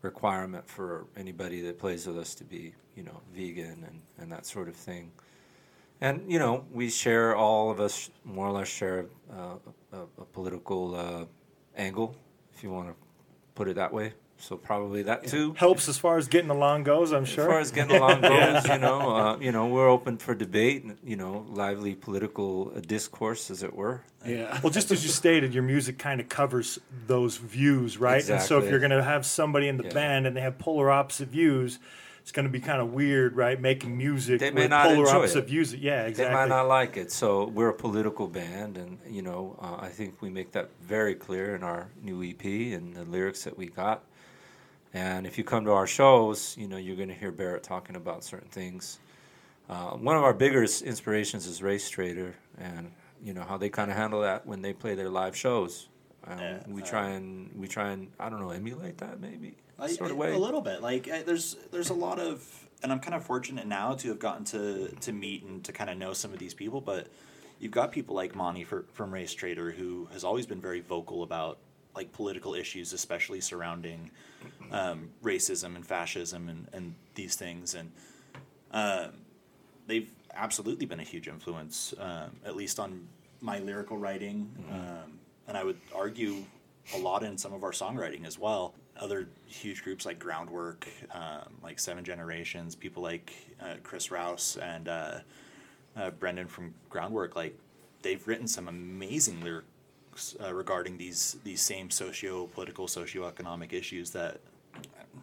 [0.00, 4.46] requirement for anybody that plays with us to be you know vegan and, and that
[4.46, 5.10] sort of thing.
[6.00, 9.56] And you know we share all of us more or less share uh,
[9.92, 11.24] a, a political uh,
[11.76, 12.16] angle
[12.54, 12.94] if you want to
[13.54, 17.12] put it that way so probably that too Helps as far as getting along goes,
[17.12, 17.44] I'm sure.
[17.44, 20.84] as far as getting along goes, you know, uh, you know, we're open for debate,
[20.84, 24.02] and, you know, lively political uh, discourse, as it were.
[24.24, 24.58] yeah.
[24.62, 28.26] Well, just as you stated, your music kind of covers those views, right?
[28.28, 29.92] And so if you're going to have somebody in the Yeah.
[29.94, 31.78] band and they have polar opposite views,
[32.22, 33.58] it's going to be kind of weird, right?
[33.58, 35.46] Making music They may with not polar enjoy opposite it.
[35.46, 35.74] views.
[35.74, 36.24] Yeah, exactly.
[36.26, 39.88] They might not like it, so we're a political band, and you know, uh, I
[39.88, 43.66] think we make that very clear in our new EP and the lyrics that we
[43.68, 44.04] got.
[44.94, 47.96] And if you come to our shows, you know, you're going to hear Barrett talking
[47.96, 48.98] about certain things.
[49.68, 52.90] Uh, one of our biggest inspirations is Racetraitor, and
[53.22, 55.88] you know how they kind of handle that when they play their live shows.
[56.26, 59.88] Um, Yeah, we try and we try and I don't know emulate that maybe I-
[59.88, 60.32] sort of way.
[60.32, 60.80] A little bit.
[60.80, 62.42] Like I, there's there's a lot of,
[62.82, 65.90] and I'm kind of fortunate now to have gotten to to meet and to kind
[65.90, 66.80] of know some of these people.
[66.80, 67.08] But
[67.60, 71.58] you've got people like Monty for, from Racetraitor who has always been very vocal about
[71.94, 74.10] like political issues, especially surrounding
[74.72, 77.74] um, racism and fascism and, and these things.
[77.74, 77.90] And
[78.72, 79.10] um,
[79.86, 83.06] they've absolutely been a huge influence, um, at least on
[83.40, 84.50] my lyrical writing.
[84.70, 86.44] Um, and I would argue
[86.94, 88.74] a lot in some of our songwriting as well.
[88.98, 94.88] Other huge groups like Groundwork, um, like Seven Generations, people like uh, Chris Rouse and
[94.88, 95.18] uh,
[95.96, 97.56] uh, Brendan from Groundwork, like
[98.02, 104.40] they've written some amazing lyrics uh, regarding these these same socio-political, socio-economic issues that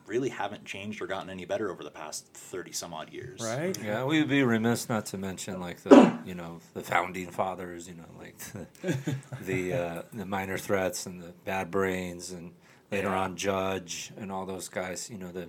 [0.08, 3.42] really haven't changed or gotten any better over the past 30 some odd years.
[3.42, 3.78] Right?
[3.84, 7.88] Yeah, we would be remiss not to mention like the you know the founding fathers,
[7.88, 8.38] you know, like
[8.84, 12.54] the the, uh, the minor threats and the bad brains, and
[12.92, 13.20] later Yeah.
[13.20, 15.10] on Judge and all those guys.
[15.10, 15.48] You know the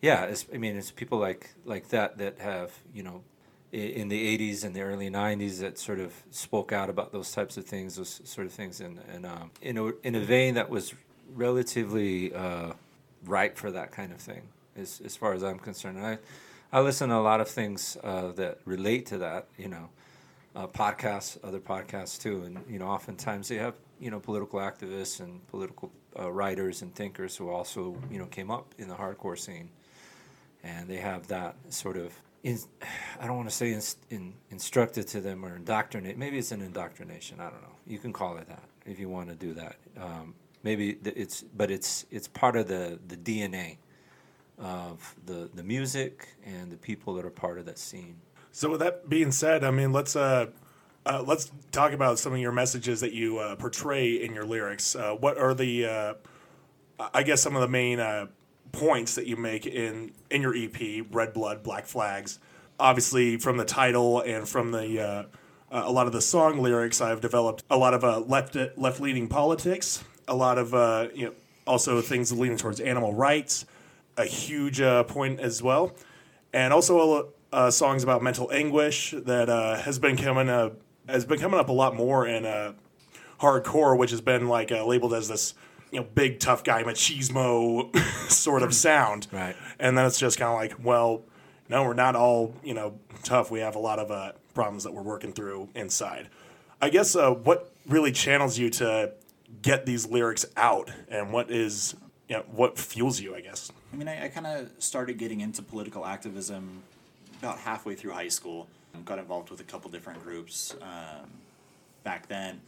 [0.00, 3.22] yeah, it's, I mean it's people like like that that have you know
[3.72, 7.56] in the '80s and the early '90s that sort of spoke out about those types
[7.56, 10.68] of things, those sort of things, and and um, in a in a vein that
[10.70, 10.94] was
[11.34, 12.72] relatively uh,
[13.24, 14.42] right for that kind of thing,
[14.76, 15.98] as as far as I'm concerned.
[15.98, 16.18] I
[16.72, 19.88] I listen to a lot of things uh, that relate to that, you know,
[20.54, 25.20] uh, podcasts, other podcasts too, and you know, oftentimes they have you know political activists
[25.20, 29.38] and political uh, writers and thinkers who also you know came up in the hardcore
[29.38, 29.70] scene,
[30.62, 32.12] and they have that sort of.
[32.44, 32.58] In,
[33.20, 36.16] I don't want to say in, in, instructed to them or indoctrinate.
[36.16, 37.40] Maybe it's an indoctrination.
[37.40, 37.76] I don't know.
[37.86, 39.76] You can call it that if you want to do that.
[40.00, 43.78] Um, maybe it's, but it's it's part of the the DNA
[44.58, 48.16] of the the music and the people that are part of that scene.
[48.52, 50.46] So with that being said, I mean, let's uh,
[51.06, 54.94] uh, let's talk about some of your messages that you uh, portray in your lyrics.
[54.94, 56.14] Uh, what are the, uh,
[57.14, 58.26] I guess, some of the main uh,
[58.72, 62.38] points that you make in in your EP, Red Blood, Black Flags?
[62.78, 65.24] Obviously, from the title and from the uh,
[65.70, 70.04] a lot of the song lyrics, I've developed a lot of left left leaning politics,
[70.28, 71.32] a lot of uh, you know
[71.66, 73.66] also things leaning towards animal rights,
[74.16, 75.94] a huge uh, point as well,
[76.52, 80.70] and also uh, songs about mental anguish that uh, has been coming uh,
[81.08, 82.72] has been coming up a lot more in uh,
[83.40, 85.54] hardcore, which has been like uh, labeled as this
[85.90, 87.94] you know big tough guy machismo
[88.30, 89.56] sort of sound, Right.
[89.78, 91.22] And then it's just kind of like, well,
[91.68, 93.50] no, we're not all you know tough.
[93.50, 96.28] We have a lot of uh, problems that we're working through inside.
[96.80, 99.12] I guess uh, what really channels you to
[99.62, 101.94] get these lyrics out, and what is
[102.28, 103.34] you know, what fuels you?
[103.34, 103.72] I guess.
[103.92, 106.82] I mean, I, I kind of started getting into political activism
[107.40, 108.68] about halfway through high school.
[109.04, 111.30] Got involved with a couple different groups um,
[112.02, 112.60] back then.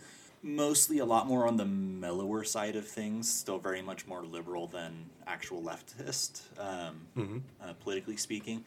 [0.42, 4.68] Mostly a lot more on the mellower side of things, still very much more liberal
[4.68, 8.64] than actual leftist, um, uh, politically speaking.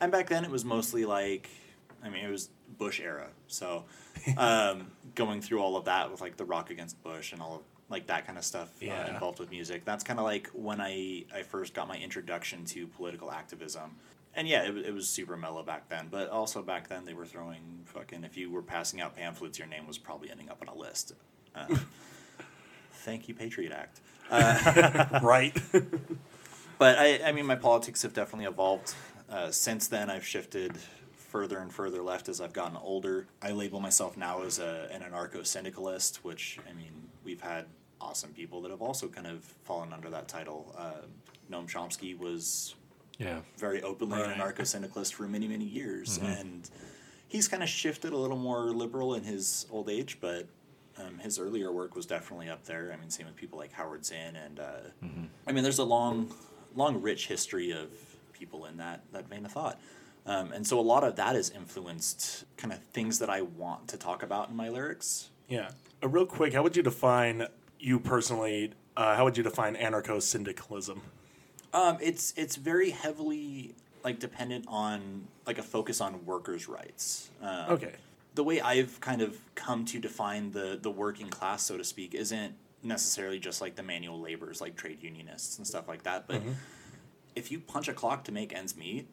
[0.00, 1.50] And back then it was mostly like,
[2.04, 3.28] I mean, it was Bush era.
[3.48, 3.84] So
[4.36, 7.62] um, going through all of that with like the Rock Against Bush and all of
[7.88, 9.84] like that kind of stuff uh, involved with music.
[9.84, 13.96] That's kind of like when I, I first got my introduction to political activism.
[14.34, 16.08] And yeah, it, it was super mellow back then.
[16.10, 19.68] But also back then, they were throwing fucking, if you were passing out pamphlets, your
[19.68, 21.12] name was probably ending up on a list.
[21.54, 21.66] Uh,
[22.92, 24.00] thank you, Patriot Act.
[25.22, 25.56] right.
[26.82, 28.94] But I, I mean, my politics have definitely evolved.
[29.30, 30.76] Uh, since then, I've shifted
[31.32, 33.26] further and further left as I've gotten older.
[33.40, 36.92] I label myself now as a, an anarcho syndicalist, which, I mean,
[37.24, 37.64] we've had
[38.02, 40.74] awesome people that have also kind of fallen under that title.
[40.76, 41.06] Uh,
[41.50, 42.74] Noam Chomsky was
[43.18, 43.40] Yeah.
[43.56, 44.30] very openly Right.
[44.30, 46.18] an anarcho syndicalist for many, many years.
[46.18, 46.68] And
[47.28, 50.46] he's kind of shifted a little more liberal in his old age, but
[50.98, 52.92] um, his earlier work was definitely up there.
[52.92, 54.36] I mean, same with people like Howard Zinn.
[54.36, 54.80] And uh,
[55.46, 56.30] I mean, there's a long,
[56.76, 57.88] long, rich history of
[58.34, 59.80] people in that, that vein of thought.
[60.24, 63.88] Um, and so a lot of that has influenced kind of things that I want
[63.88, 65.30] to talk about in my lyrics.
[65.48, 65.70] Yeah.
[66.02, 67.46] Uh, real quick, how would you define
[67.80, 68.72] you personally?
[68.96, 71.02] Uh, how would you define anarcho syndicalism?
[71.72, 77.30] Um, it's it's very heavily like dependent on like a focus on workers' rights.
[77.40, 77.94] Um, Okay.
[78.34, 82.14] the way I've kind of come to define the the working class, so to speak,
[82.14, 82.54] isn't
[82.84, 86.26] necessarily just like the manual laborers, like trade unionists and stuff like that.
[86.28, 86.42] But
[87.34, 89.06] if you punch a clock to make ends meet,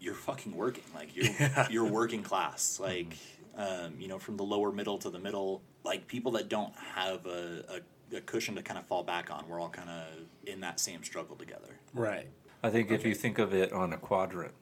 [0.00, 0.84] you're fucking working.
[0.94, 2.80] Like you're you're working class.
[2.80, 3.16] Like
[3.56, 7.26] um, you know, from the lower middle to the middle, like people that don't have
[7.26, 7.82] a,
[8.12, 9.44] a, a cushion to kind of fall back on.
[9.48, 10.06] We're all kind of
[10.46, 11.78] in that same struggle together.
[11.92, 12.28] Right.
[12.62, 14.52] I think if you think of it on a quadrant,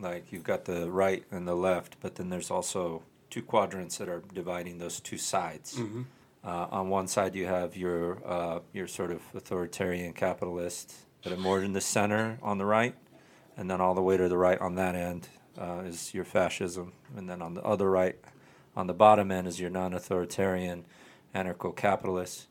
[0.00, 4.08] like you've got the right and the left, but then there's also two quadrants that
[4.08, 5.76] are dividing those two sides.
[6.44, 11.38] Uh, on one side, you have your uh, your sort of authoritarian capitalist that are
[11.38, 12.94] more in the center on the right,
[13.56, 15.28] and then all the way to the right on that end
[15.60, 18.16] uh, is your fascism, and then on the other right,
[18.76, 20.84] on the bottom end is your non-authoritarian
[21.34, 22.46] anarcho-capitalist,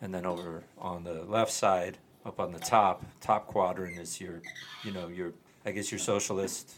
[0.00, 4.40] and then over on the left side, up on the top, top quadrant is your,
[4.84, 5.32] you know, your
[5.64, 6.72] I guess your socialist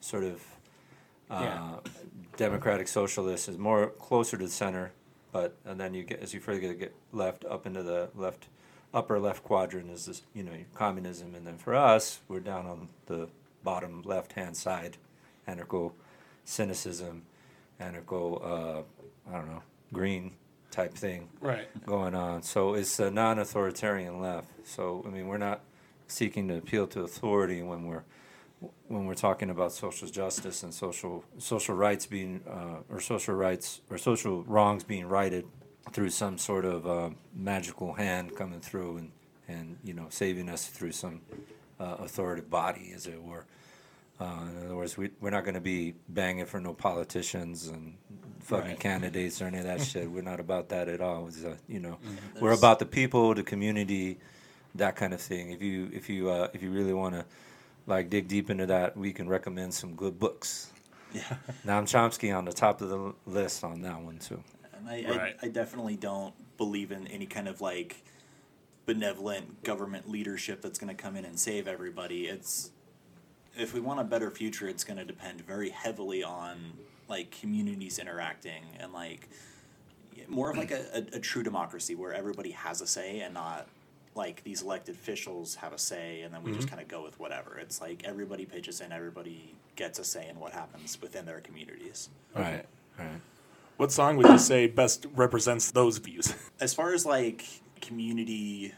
[0.00, 0.42] sort of
[1.30, 1.76] uh, Yeah.
[2.36, 4.92] democratic socialist is more closer to the center,
[5.32, 8.48] but and then you get as you further get left up into the left
[8.92, 12.88] upper left quadrant is this you know communism, and then for us we're down on
[13.06, 13.28] the
[13.62, 14.96] bottom left hand side,
[15.46, 15.92] anarcho
[16.44, 17.22] syndicalism,
[17.80, 18.82] anarcho uh,
[19.30, 19.62] I don't know
[19.92, 20.32] green
[20.70, 21.68] type thing Right.
[21.84, 22.42] going on.
[22.44, 24.48] So it's a non-authoritarian left.
[24.64, 25.60] So I mean, we're not
[26.06, 28.04] seeking to appeal to authority when we're
[28.88, 33.80] when we're talking about social justice and social social rights being uh, or social rights
[33.90, 35.46] or social wrongs being righted
[35.92, 39.10] through some sort of uh, magical hand coming through and
[39.48, 41.20] and you know saving us through some
[41.80, 43.44] uh, authoritative body, as it were.
[44.20, 47.96] Uh, in other words, we, we're not going to be banging for no politicians and
[48.40, 48.78] fucking Right.
[48.80, 50.10] candidates or any of that shit.
[50.10, 51.28] We're not about that at all.
[51.28, 51.96] It's, uh, you know,
[52.38, 54.18] we're about the people, the community,
[54.74, 55.52] that kind of thing.
[55.52, 57.24] If you if you uh, if you really want to
[57.86, 60.70] like dig deep into that, we can recommend some good books.
[61.14, 61.22] Yeah.
[61.66, 64.44] Noam Chomsky on the top of the list on that one too.
[64.80, 65.36] And I, Right.
[65.42, 68.02] I, I definitely don't believe in any kind of like
[68.86, 72.26] benevolent government leadership that's going to come in and save everybody.
[72.26, 72.70] It's
[73.56, 76.72] if we want a better future, it's going to depend very heavily on
[77.08, 79.28] like communities interacting and like
[80.28, 83.66] more of like a, a, a true democracy where everybody has a say and not
[84.14, 86.76] like these elected officials have a say and then we just mm-hmm.
[86.76, 87.58] kind of go with whatever.
[87.58, 92.08] It's like everybody pitches in, everybody gets a say in what happens within their communities.
[92.34, 92.64] Right.
[92.98, 93.20] Right.
[93.80, 96.34] What song would you say best represents those views?
[96.60, 97.46] as far as like
[97.80, 98.74] community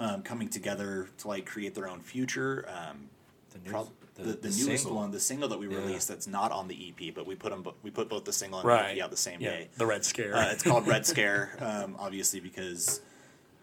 [0.00, 3.10] um, coming together to like create their own future um,
[3.52, 4.96] The, new, prob- the, the, the, the newest single.
[4.96, 5.76] one the single that we Yeah.
[5.76, 8.60] released that's not on the ep but we put them we put both the single
[8.60, 8.94] and right.
[8.94, 9.50] the ep out the same yeah.
[9.50, 10.34] day The Red Scare.
[10.34, 13.02] uh, it's called red scare um, obviously because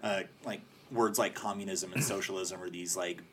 [0.03, 0.61] uh, like
[0.91, 3.23] words like communism and socialism are these like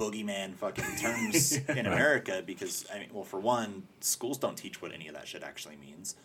[0.00, 4.90] boogeyman fucking terms in america because i mean well for one schools don't teach what
[4.92, 6.16] any of that shit actually means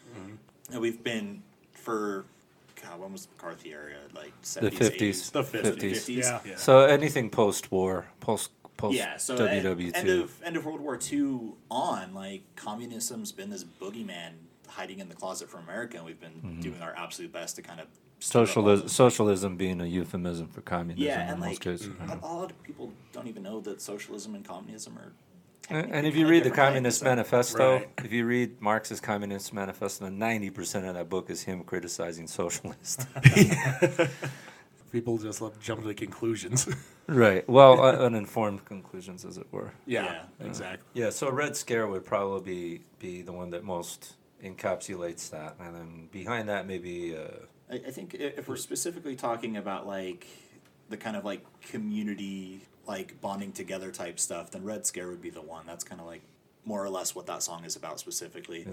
[0.72, 1.41] and we've been
[1.74, 2.26] for
[2.82, 4.97] god when was the mccarthy era like 70s The 50s.
[4.97, 5.78] 80s, The 50s.
[5.78, 6.18] 50s.
[6.18, 6.39] Yeah.
[6.45, 6.55] Yeah.
[6.57, 10.97] So anything post-war, post post yeah, so WW end, end of end of World War
[11.11, 14.32] II on, like communism's been this boogeyman
[14.68, 16.61] hiding in the closet for America, and we've been Mm-hmm.
[16.61, 17.88] doing our absolute best to kind of
[18.20, 21.59] stir up all Socialism, socialism being a euphemism for communism Yeah, in and most like
[21.61, 21.89] cases.
[22.09, 25.11] a, a lot of people don't even know that socialism and communism are.
[25.70, 27.89] And, and if you read the Communist things, Manifesto, Right.
[28.03, 33.05] if you read Marx's Communist Manifesto, ninety percent of that book is him criticizing socialists.
[34.91, 36.68] People just love to jump to conclusions.
[37.07, 37.47] right.
[37.49, 39.72] Well, uh, uninformed conclusions, as it were.
[39.88, 40.45] yeah, Yeah.
[40.45, 40.88] exactly.
[40.93, 41.09] Yeah.
[41.09, 46.09] So Red Scare would probably be, be the one that most encapsulates that, and then
[46.11, 47.16] behind that maybe.
[47.18, 47.28] Uh,
[47.72, 50.28] I, I think if we're specifically talking about like
[50.89, 55.29] the kind of like community like bonding together type stuff, then Red Scare would be
[55.29, 55.65] the one.
[55.65, 56.21] That's kind of like
[56.65, 58.65] more or less what that song is about specifically.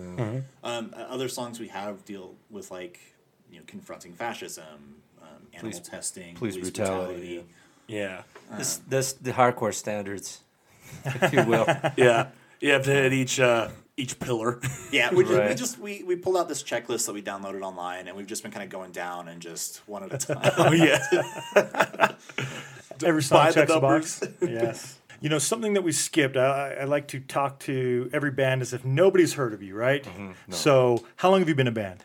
[0.63, 3.01] Um, uh, other songs we have deal with like
[3.51, 4.65] you know confronting fascism,
[5.23, 7.45] um, animal Police- testing, police brutality,
[7.89, 8.23] Yeah.
[8.57, 10.41] this, this the hardcore standards,
[11.05, 11.67] if you will.
[11.97, 12.29] Yeah.
[12.61, 14.61] You have to hit each uh, each pillar.
[14.93, 18.07] Yeah, we, just, we just we, we pulled out this checklist that we downloaded online,
[18.09, 20.51] and we've just been kind of going down and just one at a time.
[20.59, 22.13] oh yeah.
[23.05, 24.23] Every song By the checks a box.
[24.43, 24.99] yes.
[25.21, 28.63] You know, something that we skipped, I, I I like to talk to every band
[28.63, 30.07] as if nobody's heard of you, right?
[30.49, 32.03] So, how long have you been a band?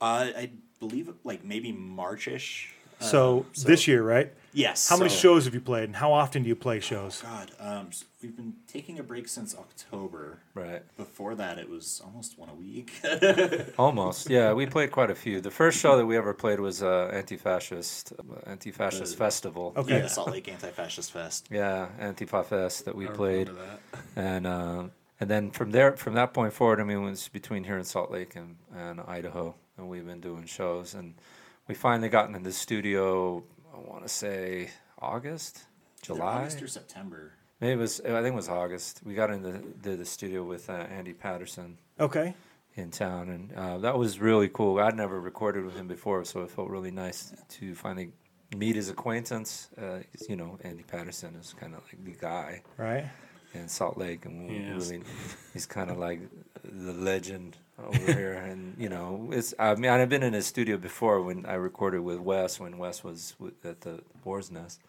[0.00, 2.68] uh, I believe like maybe Marchish.
[3.00, 4.32] Uh, So, this year, right?
[4.54, 4.88] Yes.
[4.88, 7.20] How many so- shows have you played, and how often do you play shows?
[7.20, 10.38] God, um, s- we've been taking a break since October.
[10.54, 10.82] Right.
[10.96, 12.92] Before that, it was almost one a week.
[13.78, 14.52] Almost, yeah.
[14.52, 15.40] We played quite a few.
[15.40, 19.72] The first show that we ever played was uh, Anti-Fascist, uh, Anti-Fascist Festival.
[19.76, 19.98] Okay.
[19.98, 21.48] Yeah, Salt Lake Anti-Fascist Fest.
[21.50, 24.00] Yeah, Antifa Fest that we played, remember that.
[24.16, 24.84] and uh,
[25.20, 27.84] and then from there, from that point forward, I mean, it was between here in
[27.84, 31.14] Salt Lake and, and Idaho, and we've been doing shows, and
[31.68, 33.42] we finally gotten in the studio.
[33.74, 34.70] I want to say
[35.00, 35.64] August,
[36.02, 36.42] July.
[36.42, 37.32] August or September.
[37.60, 38.00] Maybe it was.
[38.00, 39.00] I think it was August.
[39.04, 42.34] We got into the, the studio with uh, Andy Patterson Okay.
[42.76, 44.78] in town, and uh, that was really cool.
[44.78, 48.10] I'd never recorded with him before, so it felt really nice to finally
[48.56, 49.70] meet his acquaintance.
[49.80, 53.06] Uh, you know, Andy Patterson is kind of like the guy Right.
[53.54, 54.90] in Salt Lake, and we Yes.
[54.90, 55.02] really,
[55.52, 56.20] he's kind of like
[56.64, 59.54] the legend over here, and you know, it's.
[59.58, 63.02] I mean, I've been in his studio before when I recorded with Wes when Wes
[63.02, 64.80] was at the Boar's Nest.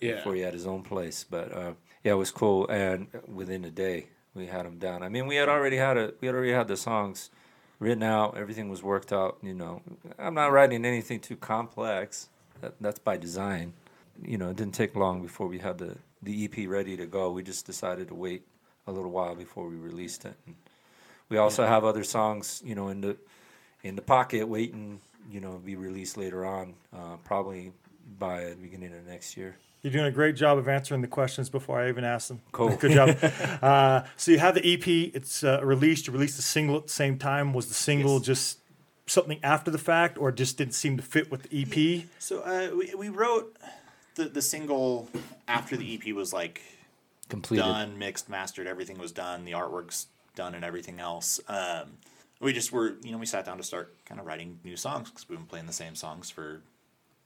[0.00, 0.16] Yeah.
[0.16, 1.72] Before he had his own place, but uh,
[2.02, 2.68] yeah, it was cool.
[2.68, 5.02] And within a day, we had him down.
[5.02, 7.30] I mean, we had already had a we had already had the songs
[7.78, 8.36] written out.
[8.36, 9.38] Everything was worked out.
[9.42, 9.82] You know,
[10.18, 12.28] I'm not writing anything too complex.
[12.60, 13.72] That, that's by design.
[14.22, 17.30] You know, it didn't take long before we had the the EP ready to go.
[17.30, 18.42] We just decided to wait
[18.86, 20.34] a little while before we released it.
[20.46, 20.56] And
[21.28, 23.16] we also have other songs, you know, in the
[23.82, 25.00] in the pocket waiting,
[25.30, 27.72] you know, to be released later on, uh, probably
[28.18, 29.56] by the beginning of next year.
[29.82, 32.40] You're doing a great job of answering the questions before I even ask them.
[32.52, 32.74] Cool.
[32.76, 33.18] Good job.
[33.62, 34.86] uh, so you have the EP.
[35.14, 36.06] It's uh, released.
[36.06, 37.52] You released the single at the same time.
[37.52, 38.24] Was the single Yes.
[38.26, 38.58] just
[39.06, 41.66] something after the fact, or just didn't seem to fit with the E
[42.00, 42.04] EP?
[42.18, 43.54] So uh, we, we wrote
[44.14, 45.10] the the single
[45.46, 46.62] after the EP was like
[47.28, 47.62] Completed.
[47.62, 51.40] done, mixed, mastered, everything was done, the artwork's done, and everything else.
[51.48, 51.98] Um,
[52.40, 55.10] we just were, you know, we sat down to start kind of writing new songs
[55.10, 56.62] because we've been playing the same songs for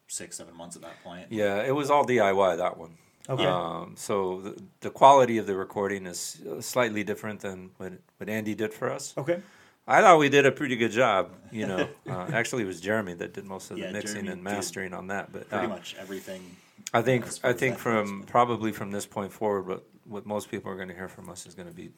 [0.06, 1.26] six, seven months at that point.
[1.30, 2.96] Yeah, it was all DIY that one.
[3.28, 3.44] Okay.
[3.44, 8.28] Um, so the, the quality of the recording is uh, slightly different than what, what
[8.28, 9.12] Andy did for us.
[9.18, 9.42] Okay.
[9.86, 11.32] I thought we did a pretty good job.
[11.50, 14.42] You know, uh, actually, it was Jeremy that did most of the mixing Jeremy and
[14.42, 15.32] mastering on that.
[15.32, 16.56] But Pretty uh, much everything.
[16.92, 20.76] I think I think from probably from this point forward, what what most people are
[20.76, 21.90] going to hear from us is going to be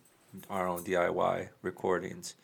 [0.48, 2.34] our own DIY recordings,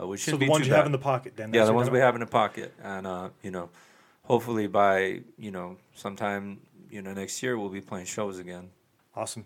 [0.00, 1.52] uh, which So the be ones too you have in the pocket, then.
[1.52, 3.70] yeah, the ones we have in the pocket, and uh, you know,
[4.24, 6.60] hopefully by you know sometime
[6.90, 8.70] you know next year we'll be playing shows again.
[9.16, 9.44] Awesome.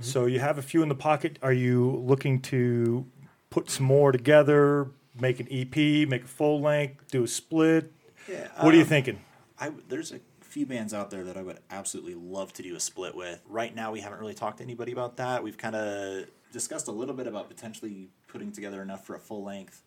[0.00, 1.38] So you have a few in the pocket.
[1.42, 3.04] Are you looking to
[3.50, 4.88] put some more together,
[5.20, 7.92] make an EP, make a full length, do a split?
[8.26, 8.48] Yeah.
[8.62, 9.20] What are you um, thinking?
[9.58, 12.74] I w- there's a few bands out there that I would absolutely love to do
[12.76, 13.40] a split with.
[13.46, 15.42] Right now, we haven't really talked to anybody about that.
[15.42, 19.42] We've kind of discussed a little bit about potentially putting together enough for a full
[19.44, 19.82] length.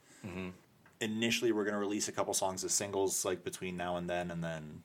[1.01, 4.31] Initially, we're going to release a couple songs as singles, like between now and then,
[4.31, 4.83] and then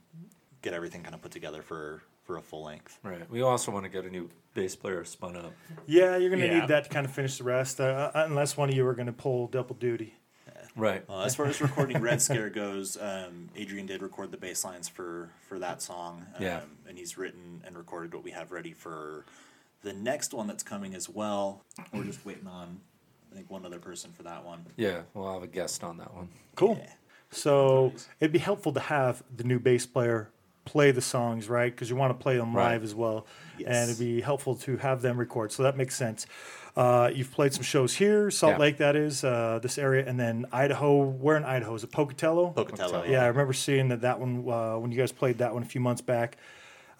[0.63, 2.99] get everything kind of put together for for a full length.
[3.03, 3.29] Right.
[3.31, 5.53] We also want to get a new bass player spun up.
[5.87, 6.61] Yeah, you're going to Yeah.
[6.61, 9.07] need that to kind of finish the rest, uh, unless one of you are going
[9.07, 10.15] to pull double duty.
[10.77, 11.05] Right.
[11.09, 14.89] Uh, as far as recording Red Scare goes, um, Adrian did record the bass lines
[14.89, 16.27] for for that song.
[16.37, 16.61] Um, Yeah.
[16.89, 19.25] And he's written and recorded what we have ready for
[19.83, 21.63] the next one that's coming as well.
[21.93, 22.81] We're just waiting on,
[23.33, 24.65] I think, one other person for that one.
[24.77, 26.29] Yeah, we'll have a guest on that one.
[26.57, 26.79] Cool.
[26.81, 26.91] Yeah.
[27.31, 30.31] So it'd be helpful to have the new bass player
[30.65, 31.73] play the songs, right?
[31.73, 32.73] Because you want to play them Right.
[32.73, 33.27] live as well,
[33.59, 33.69] Yes.
[33.69, 35.51] and it'd be helpful to have them record.
[35.53, 36.27] So that makes sense.
[36.77, 38.59] Uh, you've played some shows here, Salt Yeah.
[38.59, 41.03] Lake, that is uh, this area, and then Idaho.
[41.05, 41.91] Where in Idaho is it?
[41.91, 42.51] Pocatello.
[42.51, 43.05] Pocatello.
[43.05, 45.67] Yeah, I remember seeing that that one uh, when you guys played that one a
[45.67, 46.37] few months back.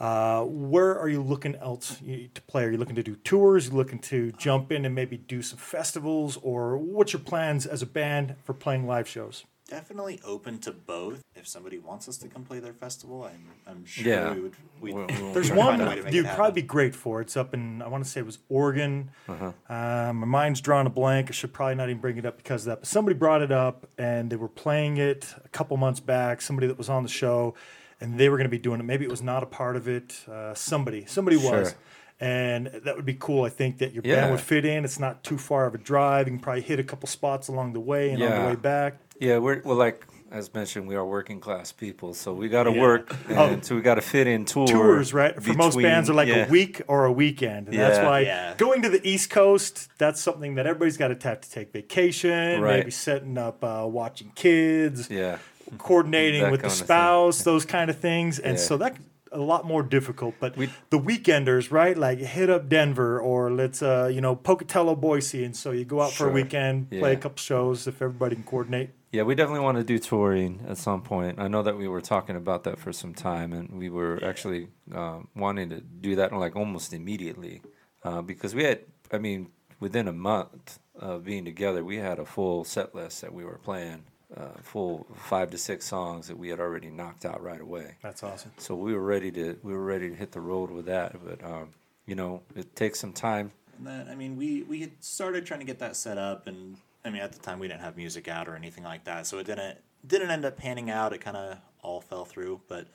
[0.01, 1.97] Uh, where are you looking else
[2.35, 2.65] to play?
[2.65, 3.67] Are you looking to do tours?
[3.69, 7.67] Are you looking to jump in and maybe do some festivals, or what's your plans
[7.67, 9.45] as a band for playing live shows?
[9.69, 11.23] Definitely open to both.
[11.35, 14.33] If somebody wants us to come play their festival, I'm, I'm sure Yeah.
[14.33, 14.55] we would.
[14.81, 17.21] We'd, We'll- we'll There's one find a way to make you'd probably be great for.
[17.21, 19.11] It's up in I want to say it was Oregon.
[19.29, 19.53] Uh-huh.
[19.69, 21.29] Uh, my mind's drawn a blank.
[21.29, 22.77] I should probably not even bring it up because of that.
[22.81, 26.41] But somebody brought it up and they were playing it a couple months back.
[26.41, 27.55] Somebody that was on the show,
[28.01, 28.85] and they were going to be doing it.
[28.85, 30.25] Maybe it was not a part of it.
[30.31, 31.71] Uh, somebody, somebody was.
[31.71, 31.79] Sure.
[32.21, 33.45] And that would be cool.
[33.45, 34.17] I think that your Yeah.
[34.23, 34.85] band would fit in.
[34.85, 36.27] It's not too far of a drive.
[36.27, 38.95] You can probably hit a couple spots along the way and on the way back.
[39.21, 42.73] Yeah, we're well, like as mentioned, we are working class people, so we got to
[42.73, 42.81] Yeah.
[42.83, 43.47] work, Oh.
[43.47, 45.41] and so we got to fit in tour tours, right?
[45.43, 46.45] For most bands, are like yeah.
[46.47, 48.53] a week or a weekend, and that's why Yeah.
[48.59, 52.61] going to the East Coast, that's something that everybody's got to have to take vacation,
[52.61, 52.81] Right.
[52.81, 55.39] maybe setting up, uh, watching kids, Yeah,
[55.77, 58.63] coordinating with the spouse, those kind of things, and Yeah.
[58.65, 58.97] so that
[59.31, 60.35] a lot more difficult.
[60.41, 61.97] But We- the weekenders, right?
[61.99, 66.01] Like hit up Denver or let's, uh, you know, Pocatello, Boise, and so you go
[66.01, 66.33] out for a Sure.
[66.33, 68.91] weekend, play a couple shows if everybody can coordinate.
[69.13, 71.39] yeah, we definitely want to do touring at some point.
[71.39, 74.69] I know that we were talking about that for some time, and we were actually
[74.95, 77.61] um, wanting to do that like almost immediately
[78.05, 78.81] uh, because we had,
[79.13, 79.49] I mean,
[79.81, 83.59] within a month of being together, we had a full set list that we were
[83.63, 84.05] playing,
[84.37, 87.97] uh, full five to six songs that we had already knocked out right away.
[88.03, 88.53] That's awesome.
[88.59, 91.43] So we were ready to we were ready to hit the road with that, but
[91.45, 91.71] um,
[92.07, 93.53] you know it takes some time.
[93.79, 96.77] And then, I mean, we we had started trying to get that set up, and
[97.05, 99.39] I mean, at the time we didn't have music out or anything like that, so
[99.39, 101.13] it didn't didn't end up panning out.
[101.13, 102.87] It kind of all fell through, but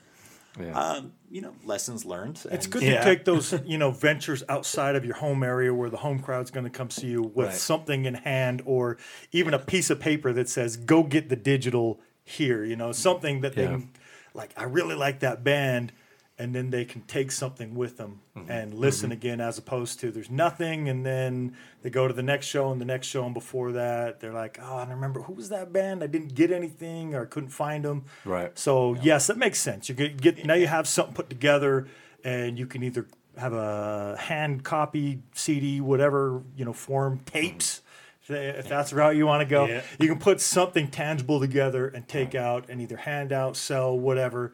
[0.60, 2.40] Yeah, um, you know, lessons learned.
[2.52, 3.00] It's good Yeah.
[3.00, 6.52] to take those, you know, ventures outside of your home area where the home crowd's
[6.52, 7.56] going to come see you with Right.
[7.58, 8.98] something in hand or
[9.32, 13.42] even a piece of paper that says, go get the digital here, you know, something
[13.42, 13.90] that they can,
[14.34, 15.92] like, I really like that band.
[16.40, 18.50] And then they can take something with them Mm-hmm.
[18.52, 22.48] and listen again, as opposed to there's nothing, and then they go to the next
[22.48, 25.34] show and the next show, and before that they're like, oh, I don't remember who
[25.34, 26.04] was that band?
[26.04, 28.06] I didn't get anything or I couldn't find them.
[28.26, 28.58] Right.
[28.58, 29.88] So yes, that makes sense.
[29.88, 31.88] You get, get now you have something put together,
[32.24, 33.06] and you can either
[33.38, 37.82] have a hand copy CD, whatever you know, form tapes.
[38.28, 39.82] If that's the route you want to go, Yeah.
[40.00, 44.54] you can put something tangible together and take out and either hand out, sell, whatever,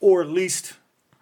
[0.00, 0.72] or at least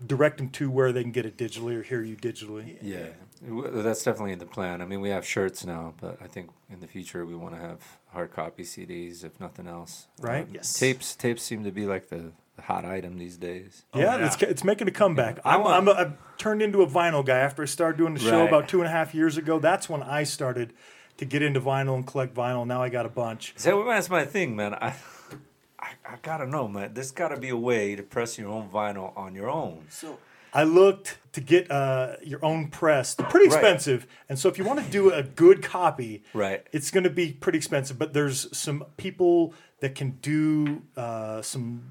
[0.07, 2.77] direct them to where they can get it digitally or hear you digitally.
[2.81, 3.07] Yeah,
[3.47, 4.81] W- that's definitely the plan.
[4.81, 7.61] I mean, we have shirts now, but I think in the future we want to
[7.61, 7.79] have
[8.13, 10.07] hard copy CDs, if nothing else.
[10.21, 10.45] Right.
[10.45, 10.73] Um, Yes.
[10.79, 13.83] Tapes, tapes seem to be like the, the hot item these days.
[13.95, 15.41] yeah, It's, it's making a comeback.
[15.45, 18.21] I'm, want- I'm a, I've turned into a vinyl guy after I started doing the
[18.21, 18.49] show Right.
[18.49, 19.59] about two and a half years ago.
[19.59, 20.73] That's when I started
[21.17, 22.65] to get into vinyl and collect vinyl.
[22.65, 23.55] Now I got a bunch.
[23.57, 24.75] So that's my thing, man.
[24.75, 24.95] I,
[25.81, 26.95] I, I gotta know, man.
[26.95, 29.87] There's gotta be a way to press your own vinyl on your own.
[29.91, 30.19] So
[30.53, 33.15] I looked to get uh, your own press.
[33.15, 33.57] They're pretty Right.
[33.59, 36.67] expensive, and so if you want to do a good copy, Right.
[36.73, 37.99] it's going to be pretty expensive.
[37.99, 41.83] But there's some people that can do uh, some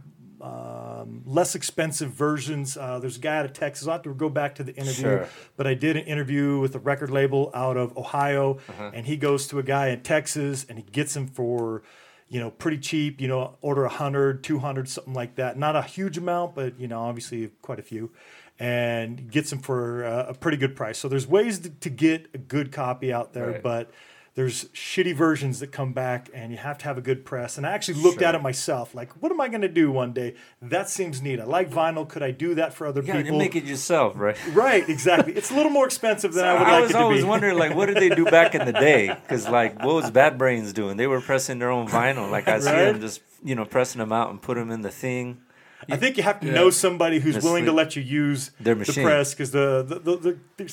[0.42, 2.78] um, less expensive versions.
[2.78, 3.88] Uh, there's a guy out of Texas.
[3.88, 5.28] I'll have to go back to the interview, Sure.
[5.56, 8.92] but I did an interview with a record label out of Ohio, Uh-huh.
[8.94, 11.82] and he goes to a guy in Texas and he gets him for,
[12.30, 15.58] you know, pretty cheap, you know, order 100, 200, something like that.
[15.58, 18.12] Not a huge amount, but, you know, obviously quite a few.
[18.60, 20.98] And gets them for uh, a pretty good price.
[20.98, 23.64] So there's ways to, to get a good copy out there, Right.
[23.64, 23.92] but
[24.38, 27.58] there's shitty versions that come back and you have to have a good press.
[27.58, 28.28] And I actually looked Sure.
[28.28, 28.94] at it myself.
[28.94, 30.36] Like, what am I going to do one day?
[30.62, 31.40] That seems neat.
[31.40, 32.08] I like vinyl.
[32.08, 33.40] Could I do that for other Yeah, you people?
[33.40, 34.38] make it yourself, right?
[34.54, 35.34] Right, exactly.
[35.34, 37.28] It's a little more expensive than I would I like was it to always be.
[37.28, 39.08] wondering, like, what did they do back in the day?
[39.24, 40.98] Because, like, what was Bad Brains doing?
[40.98, 42.30] They were pressing their own vinyl.
[42.30, 44.92] Like, I see them just, you know, pressing them out and put them in the
[44.92, 45.42] thing.
[45.90, 48.76] I think you have to know somebody who's That's willing to let you use Their
[48.76, 50.68] the press because the, the, the, the, they're,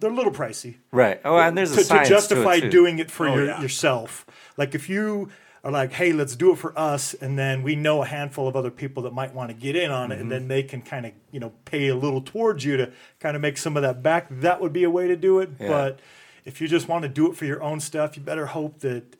[0.00, 0.76] they're a little pricey.
[0.92, 1.20] Right.
[1.24, 3.60] Oh, and there's a to, to justify to it, doing it for Oh, your, yeah.
[3.60, 4.24] yourself.
[4.56, 5.30] Like if you
[5.62, 8.56] are like, hey, let's do it for us, and then we know a handful of
[8.56, 10.22] other people that might want to get in on it, Mm-hmm.
[10.22, 13.36] and then they can kind of you know pay a little towards you to kind
[13.36, 14.26] of make some of that back.
[14.30, 15.50] That would be a way to do it.
[15.60, 15.68] Yeah.
[15.68, 16.00] But
[16.44, 19.16] if you just want to do it for your own stuff, you better hope that.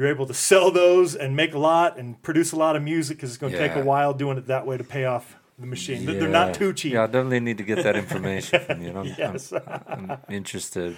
[0.00, 3.18] You're able to sell those and make a lot and produce a lot of music
[3.18, 5.66] because it's going to take a while doing it that way to pay off the
[5.66, 6.06] machine.
[6.06, 6.94] They're- They're not too cheap.
[6.94, 8.96] Yeah, I definitely need to get that information from you.
[8.96, 9.52] I'm, Yes.
[9.52, 10.96] I'm, I'm interested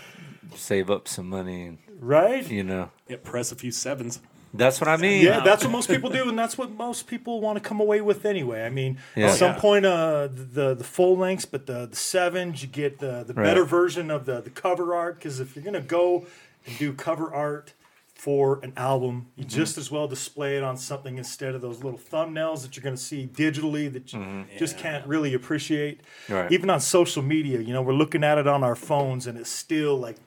[0.52, 2.48] to save up some money and, Right?
[2.48, 2.90] you know.
[3.08, 4.20] Yeah, press a few sevens.
[4.54, 5.24] That's what I mean.
[5.24, 8.02] Yeah, that's what most people do, and that's what most people want to come away
[8.02, 8.62] with anyway.
[8.64, 9.30] I mean, Yeah.
[9.30, 9.58] at some Yeah.
[9.60, 13.42] point, uh, the the full lengths, but the the sevens, you get the the Right.
[13.46, 15.16] better version of the the cover art.
[15.18, 16.26] Because if you're gonna go
[16.66, 17.72] and do cover art
[18.22, 19.58] for an album, you Mm-hmm.
[19.60, 22.96] just as well display it on something instead of those little thumbnails that you're gonna
[22.96, 25.96] see digitally that you just can't really appreciate.
[26.02, 26.32] Mm-hmm.
[26.34, 26.52] Right.
[26.52, 29.50] Even on social media, you know, we're looking at it on our phones, and it's
[29.50, 30.18] still like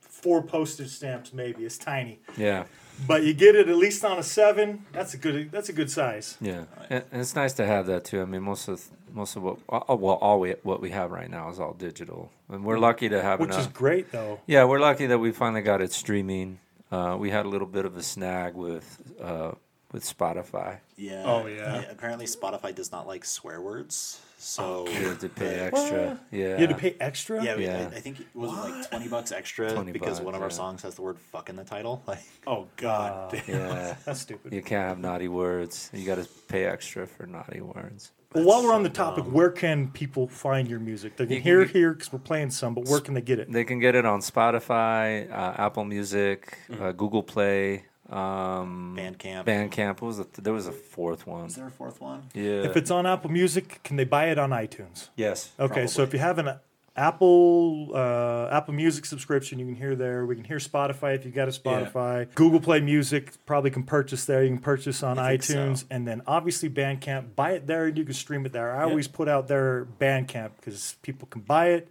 [0.00, 1.64] four postage stamps, maybe.
[1.64, 2.18] It's tiny.
[2.36, 2.64] Yeah.
[3.06, 4.84] But you get it at least on a seven.
[4.92, 5.52] That's a good.
[5.52, 6.36] That's a good size.
[6.40, 8.20] Yeah, and and it's nice to have that too.
[8.20, 11.30] I mean, most of most of what uh, well, all we what we have right
[11.30, 13.60] now is all digital, and we're lucky to have Which enough.
[13.60, 14.40] is great, though.
[14.46, 16.58] Yeah, we're lucky that we finally got it streaming.
[16.94, 18.86] Uh, we had a little bit of a snag with
[19.20, 19.52] uh,
[19.90, 20.78] with Spotify.
[20.96, 21.24] Yeah.
[21.26, 21.82] Oh, yeah.
[21.90, 24.20] Apparently, Spotify does not like swear words.
[24.44, 26.20] So You had to pay extra.
[26.30, 27.42] Yeah, You had to pay extra.
[27.42, 27.88] yeah, Yeah.
[27.92, 30.48] I, I think it was like twenty bucks extra 20 because bucks, one of our
[30.48, 30.54] yeah.
[30.54, 32.02] songs has the word "fuck" in the title.
[32.08, 33.30] Like, Oh God.
[33.32, 33.42] damn.
[33.48, 34.52] Yeah, That's stupid.
[34.52, 35.90] you can't have naughty words.
[35.94, 38.12] You got to pay extra for naughty words.
[38.34, 41.16] Well, while we're on the topic, where can people find your music?
[41.16, 43.14] They can You can hear it get- here because we're playing some, but where can
[43.14, 43.50] they get it?
[43.50, 49.44] They can get it on Spotify, uh, Apple Music, uh, Google Play, um, Bandcamp.
[49.44, 50.00] Bandcamp.
[50.00, 51.46] What was the there was a fourth one?
[51.46, 52.24] is there a fourth one?
[52.34, 52.64] Yeah.
[52.64, 55.08] If it's on Apple Music, can they buy it on iTunes?
[55.16, 55.52] yes.
[55.58, 56.58] Okay, so if you have an
[56.96, 60.26] Apple uh, Apple Music subscription, you can hear there.
[60.26, 62.32] We can hear Spotify if you got a Spotify.
[62.34, 64.44] Google Play Music probably can purchase there.
[64.44, 65.54] You can purchase on I think so.
[65.54, 67.34] iTunes, and then obviously Bandcamp.
[67.34, 68.76] Buy it there, and you can stream it there.
[68.76, 71.90] I always put out their Bandcamp because people can buy it,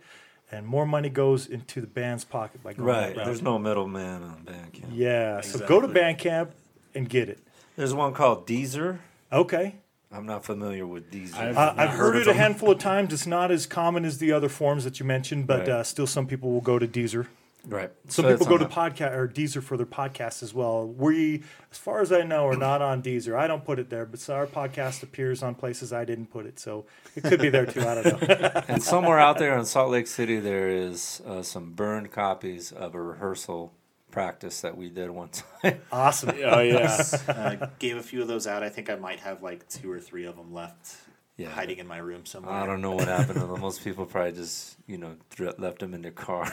[0.52, 3.16] and more money goes into the band's pocket by going Right.
[3.16, 4.90] There's no middleman on Bandcamp.
[4.92, 6.30] Yeah, so go to Exactly.
[6.32, 6.48] Bandcamp
[6.96, 7.40] and get it.
[7.76, 9.00] There's one called Deezer.
[9.32, 9.76] Okay.
[10.12, 11.34] I'm not familiar with Deezer.
[11.40, 13.12] I've- Uh, I've heard heard it a handful of times.
[13.14, 15.70] It's not as common as the other forms that you mentioned, but Right.
[15.70, 17.26] uh, still some people will go to Deezer.
[17.68, 17.92] Right.
[18.08, 20.88] Some So people go to podcast or Deezer for their podcasts as well.
[20.88, 23.38] We, as far as I know, are not on Deezer.
[23.38, 26.46] I don't put it there, but so our podcast appears on places I didn't put
[26.46, 26.86] it, so
[27.16, 27.82] it could be there too.
[27.82, 28.62] I don't know.
[28.68, 32.96] And somewhere out there in Salt Lake City, there is uh, some burned copies of
[32.96, 33.74] a rehearsal
[34.12, 35.30] practice that we did one
[35.64, 35.82] time.
[35.92, 36.30] awesome.
[36.44, 37.02] Oh yeah.
[37.28, 38.62] uh, gave a few of those out.
[38.64, 40.98] I think I might have like two or three of them left
[41.38, 41.50] Yeah.
[41.50, 42.54] hiding in my room somewhere.
[42.54, 43.60] I don't know what happened to them.
[43.60, 46.46] Most people probably just, you know, dr- left them in their car.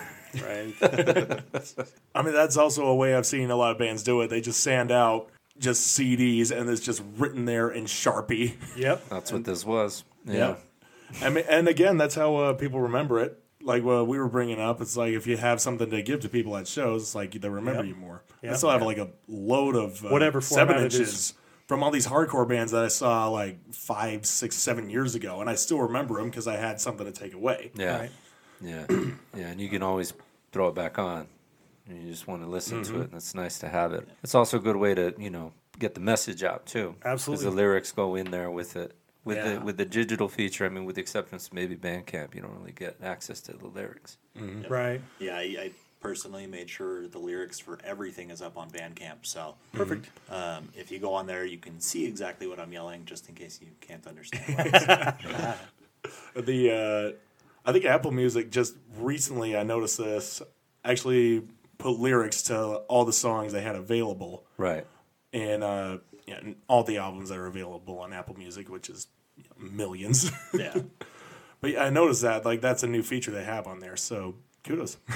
[0.43, 0.75] Right.
[2.15, 4.29] I mean, that's also a way I've seen a lot of bands do it.
[4.29, 5.29] They just sand out
[5.59, 8.55] just CDs and it's just written there in Sharpie.
[8.77, 9.09] Yep.
[9.11, 10.05] That's what this was.
[10.25, 10.57] Yeah.
[11.21, 13.37] I mean, and again, that's how uh, people remember it.
[13.63, 16.29] Like what we were bringing up, it's like if you have something to give to
[16.31, 17.89] people at shows, it's like they remember Yep.
[17.89, 18.23] you more.
[18.43, 20.99] I still have like a load of uh, Whatever seven format it is.
[21.01, 21.35] inches
[21.71, 25.49] from all these hardcore bands that I saw like five, six, seven years ago, and
[25.49, 27.71] I still remember them because I had something to take away.
[27.77, 27.97] Yeah.
[27.97, 28.11] Right.
[28.61, 28.87] Yeah.
[29.37, 29.47] yeah.
[29.51, 30.13] And you can always
[30.51, 31.29] throw it back on.
[31.89, 33.03] You just want to listen to mm-hmm.
[33.03, 33.05] it.
[33.05, 34.09] And it's nice to have it.
[34.25, 36.97] It's also a good way to, you know, get the message out too.
[37.05, 37.45] Absolutely.
[37.45, 38.97] the lyrics go in there with it.
[39.23, 39.53] With Yeah.
[39.53, 42.59] the with the digital feature, I mean, with the acceptance of maybe Bandcamp, you don't
[42.59, 44.19] really get access to the lyrics.
[44.37, 44.73] Mm-hmm.
[44.73, 45.01] Right.
[45.21, 49.19] Yeah, I, I personally made sure the lyrics for everything is up on Bandcamp.
[49.27, 50.09] So Perfect.
[50.31, 53.35] um, if you go on there, you can see exactly what I'm yelling, just in
[53.35, 54.75] case you can't understand.
[55.27, 55.55] I'm.
[56.35, 60.41] The uh, I think Apple Music just recently I noticed this
[60.83, 61.43] actually
[61.77, 64.87] put lyrics to all the songs they had available Right.
[65.35, 69.09] and uh, yeah, and all the albums that are available on Apple Music, which is
[69.37, 70.31] you know, millions.
[70.55, 70.75] yeah.
[71.61, 73.97] but yeah, I noticed that like that's a new feature they have on there.
[73.97, 74.97] So kudos.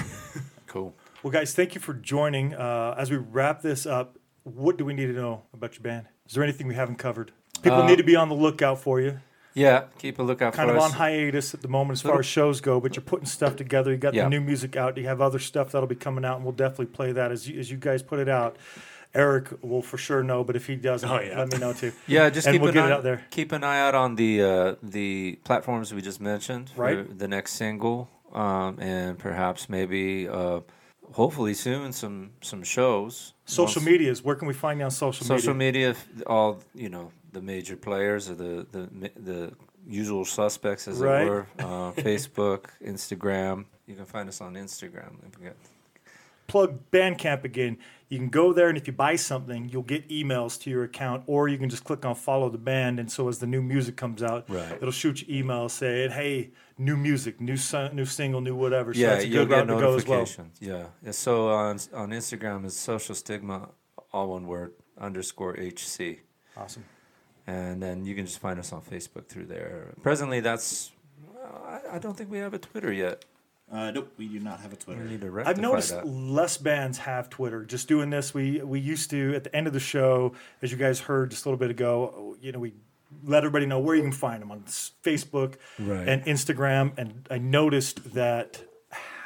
[0.75, 0.93] Cool.
[1.23, 2.53] Well, guys, thank you for joining.
[2.53, 6.07] Uh, as we wrap this up, what do we need to know about your band?
[6.27, 7.31] Is there anything we haven't covered?
[7.63, 9.19] People Uh, need to be on the lookout for you.
[9.53, 9.85] Yeah.
[9.99, 10.67] Keep a lookout for you.
[10.67, 10.91] Kind of us.
[10.91, 13.91] on hiatus at the moment as far as shows go, but you're putting stuff together.
[13.91, 14.25] You got Yeah.
[14.25, 14.95] the new music out.
[14.95, 17.47] Do you have other stuff that'll be coming out, and we'll definitely play that as
[17.47, 18.57] you, as you guys put it out.
[19.13, 21.39] Eric will for sure know, but if he doesn't, Oh, yeah.
[21.39, 21.93] let me know too.
[22.05, 23.21] Yeah, just And keep we'll an get eye, it out there.
[23.29, 27.17] Keep an eye out on the uh, the platforms we just mentioned for Right.
[27.17, 30.59] the next single, um, and perhaps maybe, uh,
[31.13, 33.33] hopefully soon, some some shows.
[33.45, 34.23] Social Once- medias.
[34.23, 35.93] Where can we find you on social, social media?
[35.93, 39.51] Social media, all you know, the major players or the the the
[39.87, 41.25] usual suspects, as Right.
[41.25, 41.47] it were.
[41.59, 43.65] Uh, Facebook, Instagram.
[43.87, 45.11] You can find us on Instagram.
[46.47, 47.77] Plug Bandcamp again.
[48.07, 51.23] You can go there, and if you buy something, you'll get emails to your account,
[51.25, 52.99] or you can just click on follow the band.
[52.99, 54.73] And so as the new music comes out, Right.
[54.73, 58.99] it'll shoot you emails saying, "Hey, new music, new son, new single, new whatever." So
[58.99, 60.19] yeah, that's a you'll good get route to go as well.
[60.19, 60.57] notifications.
[60.61, 60.85] Yeah.
[61.03, 61.11] yeah.
[61.11, 63.69] So on on Instagram is social stigma,
[64.13, 66.19] all one word underscore HC.
[66.55, 66.85] Awesome.
[67.47, 69.93] and then you can just find us on Facebook through there.
[70.03, 70.91] Presently, that's
[71.65, 73.25] I, I don't think we have a Twitter yet.
[73.71, 75.01] Uh, nope, we do not have a Twitter.
[75.03, 76.07] We need to rectify I've noticed that.
[76.07, 77.65] less bands have Twitter.
[77.65, 80.77] Just doing this, we we used to at the end of the show, as you
[80.77, 82.35] guys heard just a little bit ago.
[82.41, 82.73] You know, we
[83.23, 84.63] let everybody know where you can find them on
[85.03, 86.07] Facebook Right.
[86.07, 86.91] and Instagram.
[86.97, 88.61] And I noticed that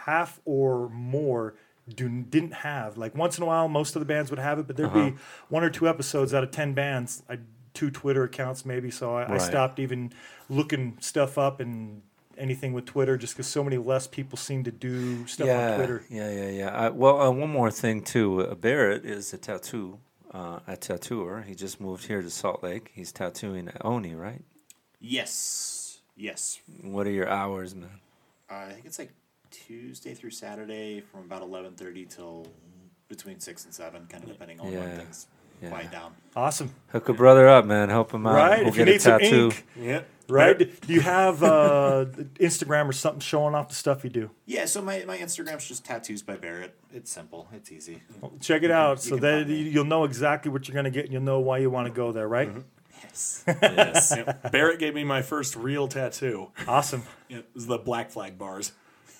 [0.05, 1.55] half or more
[1.93, 2.97] do didn't have.
[2.97, 5.09] Like once in a while, most of the bands would have it, but there'd Uh-huh.
[5.11, 5.15] be
[5.49, 7.23] one or two episodes out of ten bands.
[7.29, 7.39] I
[7.73, 10.13] two Twitter accounts maybe, so I, I stopped even
[10.49, 12.03] looking stuff up and.
[12.39, 15.77] Anything with Twitter, just because so many less people seem to do stuff yeah, on
[15.77, 16.03] Twitter.
[16.09, 16.69] yeah, yeah, yeah.
[16.69, 18.47] I, well, uh, one more thing too.
[18.47, 19.99] Uh, Barrett is a tattoo,
[20.33, 21.41] uh, a tattooer.
[21.41, 22.91] He just moved here to Salt Lake.
[22.93, 24.41] He's tattooing at Oni, right?
[25.01, 26.59] Yes, yes.
[26.81, 27.89] What are your hours, man?
[28.49, 29.11] Uh, I think it's like
[29.51, 32.47] Tuesday through Saturday from about eleven thirty till
[33.09, 35.27] between six and seven, kind of depending on Yeah, when things
[35.61, 35.69] yeah.
[35.69, 36.13] quiet down.
[36.35, 36.73] Awesome.
[36.91, 37.89] Hook a brother up, man.
[37.89, 38.35] Help him out.
[38.35, 38.59] right?
[38.59, 39.45] We'll if you get a need some tattoo.
[39.45, 40.01] ink, Yeah.
[40.29, 40.57] right?
[40.57, 42.05] Do you have uh,
[42.39, 44.29] Instagram or something showing off the stuff you do?
[44.45, 46.75] Yeah, so my, my Instagram's just tattoos by Barrett.
[46.93, 47.47] It's simple.
[47.53, 48.03] It's easy.
[48.39, 51.05] Check it out you so can that you'll know exactly what you're going to get
[51.05, 52.49] and you'll know why you want to go there, right?
[53.03, 53.43] Yes.
[53.61, 54.13] Yes.
[54.15, 54.33] Yeah.
[54.51, 56.49] Barrett gave me my first real tattoo.
[56.67, 57.03] Awesome.
[57.27, 58.71] Yeah, it was the black flag bars,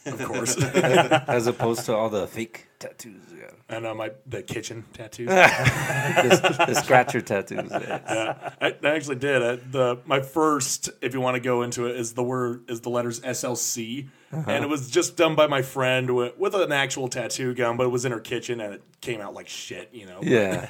[0.06, 3.22] of course, As opposed to all the fake tattoos.
[3.38, 3.52] Yeah.
[3.68, 5.28] and uh, my the kitchen tattoos.
[5.30, 7.70] the, the scratcher tattoos.
[7.72, 8.52] yeah.
[8.62, 9.42] I, I actually did.
[9.42, 12.82] Uh, the my first, if you want to go into it, is the word is
[12.82, 17.08] the letters SLC, and it was just done by my friend with, with an actual
[17.10, 20.06] tattoo gun, but it was in her kitchen and it came out like shit, you
[20.06, 20.20] know.
[20.22, 20.70] Yeah.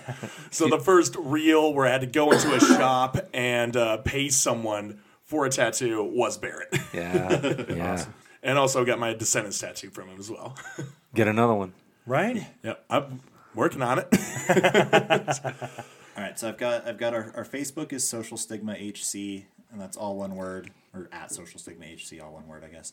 [0.51, 4.29] So the first reel where I had to go into a shop and uh, pay
[4.29, 7.63] someone for a tattoo was Barrett, Yeah.
[7.69, 8.05] Yeah.
[8.41, 10.55] And also got my Descendents tattoo from him as well.
[11.13, 11.73] Get another one.
[12.05, 12.47] Right?
[12.63, 13.19] yeah, I'm
[13.53, 14.07] working on it.
[16.17, 19.79] All right, so I've got I've got our, our Facebook is Social Stigma HC, and
[19.79, 22.91] that's all one word, or at Social Stigma HC, all one word, I guess.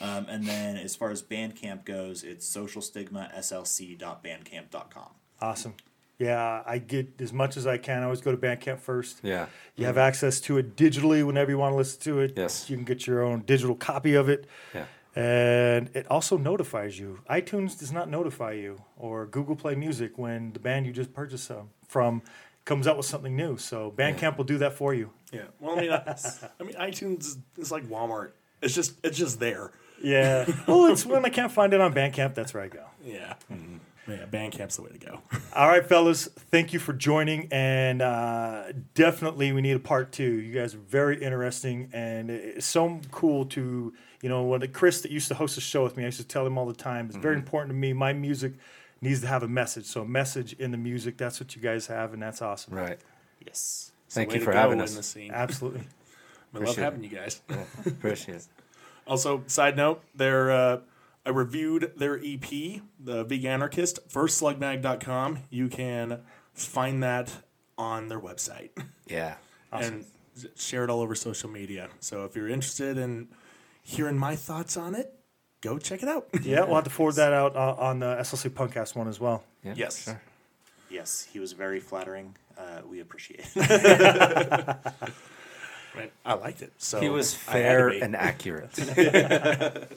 [0.00, 5.10] Um, and then as far as Bandcamp goes, it's socialstigmaslc.bandcamp.com.
[5.40, 5.74] Awesome.
[6.18, 8.02] Yeah, I get as much as I can.
[8.02, 9.20] I always go to Bandcamp first.
[9.22, 9.46] Yeah.
[9.76, 10.02] You have mm-hmm.
[10.02, 12.34] access to it digitally whenever you want to listen to it.
[12.36, 12.70] Yes.
[12.70, 14.46] You can get your own digital copy of it.
[14.74, 14.84] Yeah.
[15.14, 17.20] And it also notifies you.
[17.28, 21.50] iTunes does not notify you, or Google Play Music when the band you just purchased
[21.86, 22.22] from
[22.64, 23.56] comes out with something new.
[23.58, 25.10] So Bandcamp will do that for you.
[25.32, 25.42] Yeah.
[25.60, 26.16] Well, I mean, I,
[26.60, 28.32] I mean, iTunes is like Walmart.
[28.62, 29.72] It's just it's just there.
[30.02, 30.46] Yeah.
[30.66, 32.34] well, it's when I can't find it on Bandcamp.
[32.34, 32.84] That's where I go.
[33.04, 33.34] Yeah.
[33.52, 33.76] Mm-hmm.
[34.08, 34.26] Yeah.
[34.26, 35.20] Bandcamp's the way to go.
[35.54, 36.26] All right, fellas.
[36.26, 40.40] Thank you for joining, and uh, definitely we need a part two.
[40.40, 45.12] You guys are very interesting, and it's so cool to you know when Chris that
[45.12, 46.02] used to host the show with me.
[46.02, 47.06] I used to tell him all the time.
[47.06, 47.92] It's very important to me.
[47.92, 48.54] My music
[49.00, 49.84] needs to have a message.
[49.86, 51.16] So a message in the music.
[51.16, 52.74] That's what you guys have, and that's awesome.
[52.74, 52.98] Right.
[53.46, 53.92] Yes.
[54.06, 54.94] It's Thank you for having in us.
[54.94, 55.30] the scene.
[55.32, 55.80] Absolutely.
[56.54, 57.40] I love Appreciate having you guys.
[57.86, 58.46] Appreciate it.
[59.04, 60.78] Also, side note, they're, uh,
[61.24, 62.40] I reviewed their EP,
[62.98, 65.38] The Veganarchist, firstslugmag.com.
[65.50, 66.20] You can
[66.54, 67.30] find that
[67.78, 68.70] on their website
[69.06, 69.36] Yeah.
[69.70, 70.04] and
[70.56, 71.88] share it all over social media.
[72.00, 73.28] So if you're interested in
[73.82, 75.14] hearing my thoughts on it,
[75.60, 76.26] go check it out.
[76.42, 79.44] Yeah, we'll have to forward that out uh, on the SLC Punkcast one as well.
[79.64, 79.74] yeah.
[79.76, 80.04] Yes.
[80.04, 80.20] Sure.
[80.90, 82.36] Yes, he was very flattering.
[82.58, 84.76] Uh, we appreciate it.
[85.94, 86.10] Right.
[86.24, 86.72] I liked it.
[86.78, 88.72] So He was I had to fair and accurate.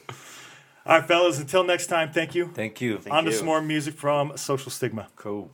[0.86, 1.40] All right, fellas.
[1.40, 2.12] Until next time.
[2.12, 2.50] Thank you.
[2.54, 3.02] Thank you.
[3.10, 3.38] on to you.
[3.38, 5.08] some more music from Social Stigma.
[5.16, 5.52] Cool.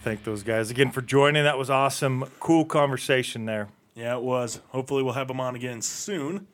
[0.00, 1.44] To thank those guys again for joining.
[1.44, 2.24] That was awesome.
[2.40, 3.68] Cool conversation there.
[3.94, 4.60] Yeah, it was.
[4.68, 6.46] Hopefully, we'll have them on again soon.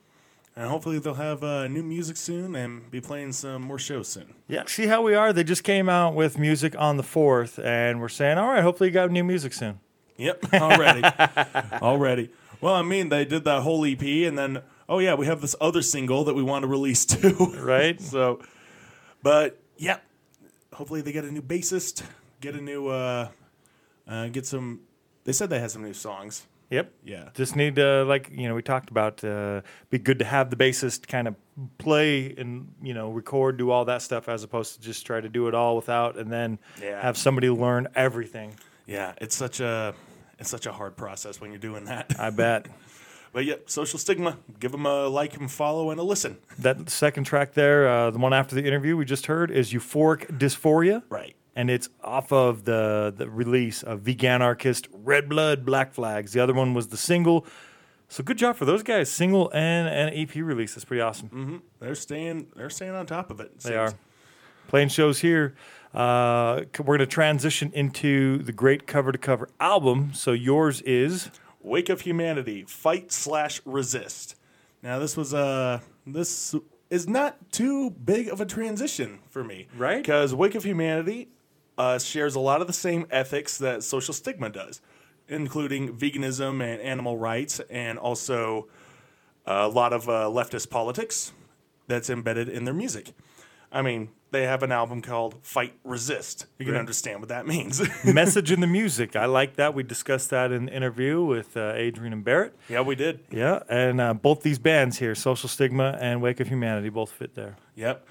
[0.55, 4.33] And hopefully, they'll have uh, new music soon and be playing some more shows soon.
[4.47, 5.31] Yeah, see how we are?
[5.31, 8.89] They just came out with music on the 4th, and we're saying, all right, hopefully
[8.89, 9.79] you got new music soon.
[10.17, 11.03] Yep, already.
[11.81, 12.29] already.
[12.59, 15.55] Well, I mean, they did that whole EP, and then, oh, yeah, we have this
[15.61, 17.53] other single that we want to release too.
[17.59, 18.01] Right?
[18.01, 18.39] so,
[19.21, 19.99] but, yeah,
[20.73, 22.01] hopefully they get a new bassist,
[22.41, 23.29] get a new, uh,
[24.07, 24.81] uh, get some,
[25.23, 26.45] they said they had some new songs.
[26.69, 26.91] Yep.
[27.05, 27.29] Yeah.
[27.33, 30.57] Just need to, like, you know, we talked about, uh, be good to have the
[30.57, 31.35] bassist kind of
[31.77, 35.29] play and, you know, record, do all that stuff as opposed to just try to
[35.29, 37.01] do it all without and then Yeah.
[37.01, 38.55] have somebody learn everything.
[38.85, 39.93] Yeah, it's such a,
[40.39, 42.13] it's such a hard process when you're doing that.
[42.19, 42.67] I bet.
[43.33, 44.37] But yeah, social stigma.
[44.59, 46.37] Give them a like and follow and a listen.
[46.59, 50.39] that second track there, uh, the one after the interview we just heard, is Euphoric
[50.39, 51.03] Dysphoria.
[51.09, 51.35] Right.
[51.57, 56.31] And it's off of the the release of Veganarchist Red Blood Black Flags.
[56.31, 57.45] The other one was the single.
[58.09, 59.11] So good job for those guys.
[59.11, 60.75] Single and an EP release.
[60.75, 61.63] That's pretty awesome.
[61.79, 62.47] They're staying.
[62.55, 63.59] They're staying on top of it.
[63.59, 63.93] They are
[64.69, 65.55] playing shows here.
[65.93, 70.11] Uh, we're going to transition into the great cover to cover album.
[70.13, 71.31] So yours is
[71.61, 74.35] Wake of Humanity, fight slash resist.
[74.83, 76.53] Now this was uh this
[76.91, 79.97] is not too big of a transition for me, Right.
[79.97, 81.29] Because Wake of Humanity
[81.77, 84.81] uh, shares a lot of the same ethics that Social Stigma does,
[85.27, 88.67] including veganism and animal rights, and also
[89.45, 91.31] a lot of uh, leftist politics
[91.87, 93.11] that's embedded in their music.
[93.71, 96.47] I mean, they have an album called Fight Resist.
[96.57, 97.81] You can understand what that means.
[98.05, 99.15] Message in the Music.
[99.15, 99.73] I like that.
[99.73, 102.53] We discussed that in the interview with uh, Adrian and Barrett.
[102.69, 103.19] yeah, we did.
[103.31, 107.35] Yeah, and uh, both these bands here, Social Stigma and Wake of Humanity, both fit
[107.35, 107.57] there.
[107.75, 108.05] Yep.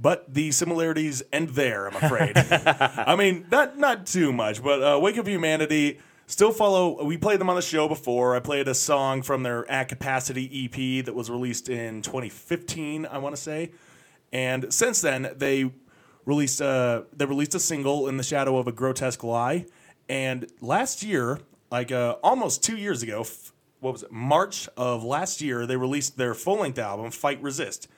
[0.00, 2.36] But the similarities end there, I'm afraid.
[2.36, 7.02] I mean, not not too much, but uh, Wake of Humanity still follow.
[7.02, 8.36] We played them on the show before.
[8.36, 13.18] I played a song from their At Capacity EP that was released in 2015, I
[13.18, 13.72] want to say.
[14.32, 15.72] And since then, they
[16.24, 19.66] released a they released a single in the shadow of a grotesque lie.
[20.08, 24.12] And last year, like uh, almost two years ago, f- what was it?
[24.12, 27.88] March of last year, they released their full length album, Fight Resist.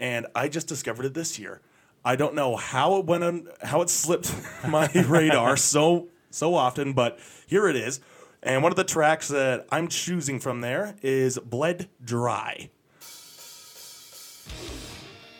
[0.00, 1.60] And I just discovered it this year.
[2.04, 4.32] I don't know how it went on, how it slipped
[4.68, 8.00] my radar so so often, but here it is.
[8.42, 12.70] And one of the tracks that I'm choosing from there is Bled Dry.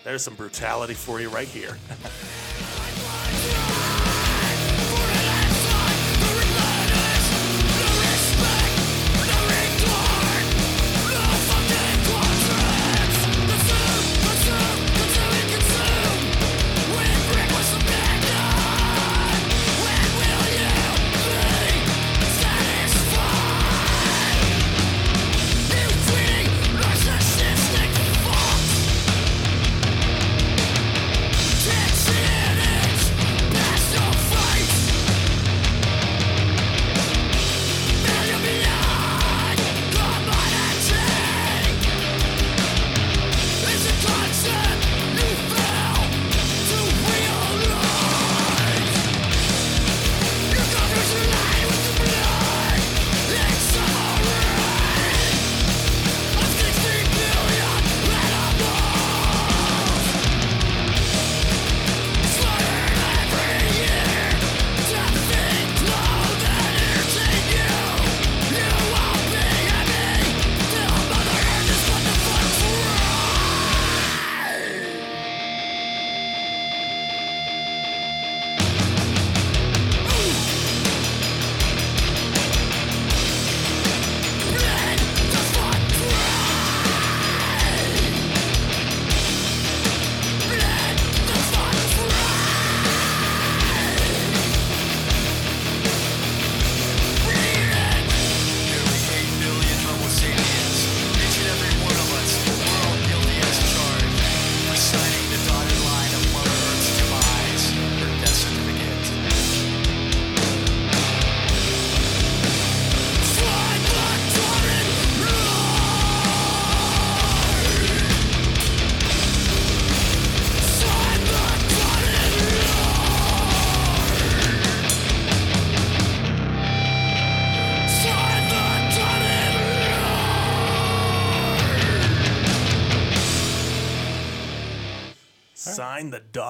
[0.04, 1.76] There's some brutality for you right here.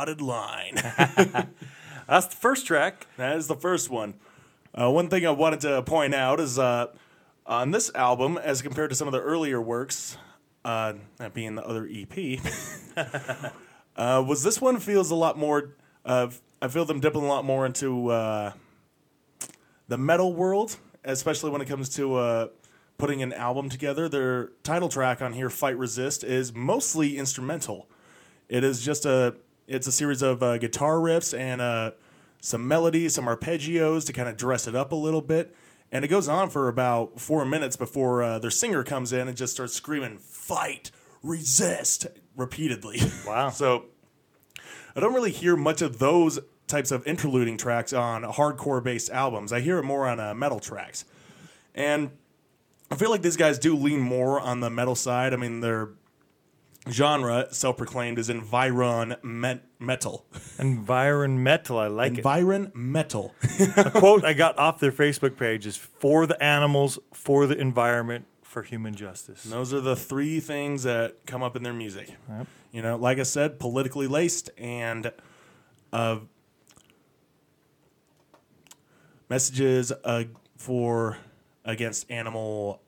[0.08, 0.74] dotted line.
[2.08, 3.06] That's the first track.
[3.16, 4.14] That is the first one.
[4.74, 6.86] Uh, one thing I wanted to point out is uh,
[7.46, 10.16] on this album, as compared to some of the earlier works,
[10.64, 12.40] uh, that being the other EP,
[13.96, 15.74] uh, was this one feels a lot more.
[16.04, 16.28] Uh,
[16.60, 18.52] I feel them dipping a lot more into uh,
[19.88, 22.48] the metal world, especially when it comes to uh,
[22.98, 24.08] putting an album together.
[24.08, 27.88] Their title track on here, "Fight Resist," is mostly instrumental.
[28.48, 29.36] It is just a
[29.68, 31.92] it's a series of uh, guitar riffs and uh,
[32.40, 35.54] some melodies, some arpeggios to kind of dress it up a little bit.
[35.92, 39.36] And it goes on for about four minutes before uh, their singer comes in and
[39.36, 40.90] just starts screaming, fight,
[41.22, 43.00] resist, repeatedly.
[43.26, 43.48] Wow.
[43.50, 43.84] so
[44.96, 49.52] I don't really hear much of those types of interluding tracks on hardcore based albums.
[49.52, 51.04] I hear it more on uh, metal tracks.
[51.74, 52.10] And
[52.90, 55.34] I feel like these guys do lean more on the metal side.
[55.34, 55.90] I mean, they're
[56.90, 60.26] genre, self-proclaimed, is environment metal.
[60.58, 61.78] environ metal.
[61.78, 62.18] I like it.
[62.18, 63.34] Environ metal.
[63.76, 68.26] A quote I got off their Facebook page is for the animals, for the environment,
[68.42, 69.44] for human justice.
[69.44, 72.14] Those are the three things that come up in their music.
[72.72, 75.12] You know, like I said, politically laced and
[75.92, 76.18] uh,
[79.28, 80.24] messages uh,
[80.56, 81.18] for
[81.64, 82.82] against animal.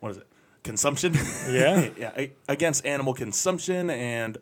[0.00, 0.26] What is it?
[0.66, 1.14] Consumption.
[1.48, 1.90] Yeah.
[1.96, 4.36] yeah, against animal consumption and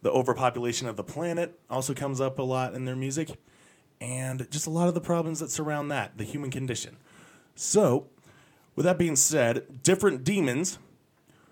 [0.00, 3.36] the overpopulation of the planet also comes up a lot in their music,
[4.00, 6.96] and just a lot of the problems that surround that, the human condition.
[7.54, 8.06] So,
[8.74, 10.78] with that being said, different demons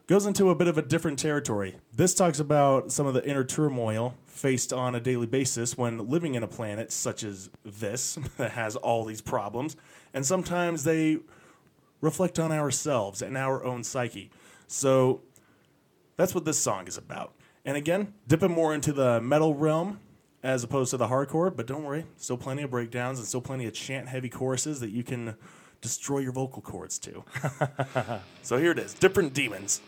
[0.07, 1.77] goes into a bit of a different territory.
[1.95, 6.35] This talks about some of the inner turmoil faced on a daily basis when living
[6.35, 9.77] in a planet such as this that has all these problems,
[10.15, 11.19] and sometimes they
[12.01, 14.31] reflect on ourselves and our own psyche.
[14.67, 15.23] So
[16.17, 17.35] that's what this song is about.
[17.65, 20.01] And again, dipping more into the metal realm
[20.43, 23.67] as opposed to the hardcore, but don't worry, still plenty of breakdowns and still plenty
[23.67, 25.35] of chant heavy choruses that you can
[25.81, 27.25] destroy your vocal cords to.
[28.43, 29.81] so here it is Different Demons.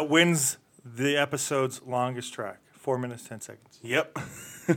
[0.00, 2.56] That wins the episode's longest track.
[2.72, 3.78] Four minutes, 10 seconds.
[3.82, 4.18] Yep.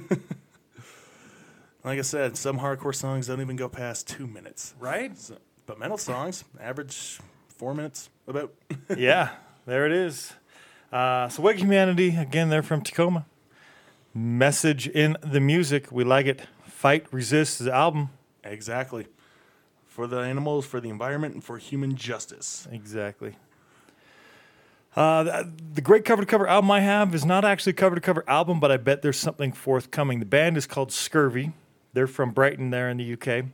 [1.85, 4.73] like I said, some hardcore songs don't even go past two minutes.
[4.81, 5.17] Right?
[5.17, 8.53] So, but metal songs average four minutes about.
[8.97, 9.29] yeah,
[9.65, 10.33] there it is.
[10.91, 13.25] Uh, so, Wake Humanity, again, they're from Tacoma.
[14.13, 15.89] Message in the music.
[15.89, 16.41] We like it.
[16.67, 18.09] Fight, Resist is the album.
[18.43, 19.07] exactly.
[19.85, 22.67] For the animals, for the environment, and for human justice.
[22.69, 23.37] Exactly.
[24.95, 28.01] Uh, the, great cover to cover album I have is not actually a cover to
[28.01, 30.19] cover album, but I bet there's something forthcoming.
[30.19, 31.53] The band is called Scurvy.
[31.93, 33.45] They're from Brighton, there in the UK.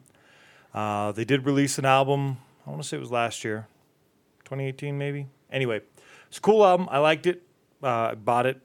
[0.74, 2.38] Uh, they did release an album.
[2.68, 3.68] I want to say it was last year,
[4.46, 5.28] 2018 maybe.
[5.50, 5.82] Anyway,
[6.28, 6.88] it's a cool album.
[6.92, 7.42] I liked it.
[7.82, 8.62] Uh, I bought it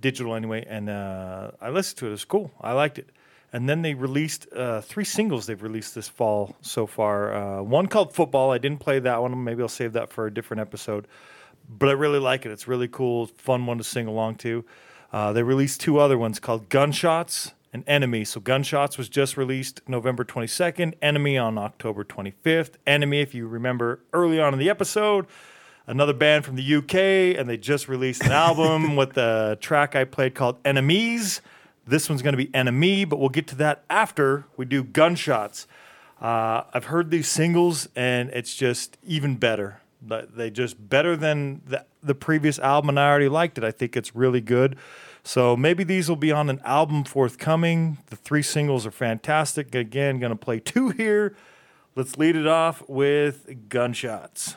[0.00, 2.12] digital anyway, and uh, I listened to it.
[2.12, 2.50] It's cool.
[2.60, 3.10] I liked it.
[3.52, 7.34] And then they released uh, three singles they've released this fall so far.
[7.34, 8.52] Uh, one called Football.
[8.52, 9.44] I didn't play that one.
[9.44, 11.06] Maybe I'll save that for a different episode.
[11.78, 12.50] But I really like it.
[12.50, 14.64] It's really cool, fun one to sing along to.
[15.12, 18.24] Uh, they released two other ones called Gunshots and Enemy.
[18.24, 20.94] So Gunshots was just released November 22nd.
[21.00, 22.72] Enemy on October 25th.
[22.86, 25.26] Enemy, if you remember early on in the episode,
[25.86, 30.04] another band from the UK, and they just released an album with the track I
[30.04, 31.40] played called Enemies.
[31.86, 35.66] This one's going to be Enemy, but we'll get to that after we do Gunshots.
[36.20, 39.79] Uh, I've heard these singles, and it's just even better.
[40.02, 43.64] They just better than the, the previous album, and I already liked it.
[43.64, 44.76] I think it's really good.
[45.22, 47.98] So maybe these will be on an album forthcoming.
[48.06, 49.74] The three singles are fantastic.
[49.74, 51.36] Again, going to play two here.
[51.94, 54.56] Let's lead it off with Gunshots.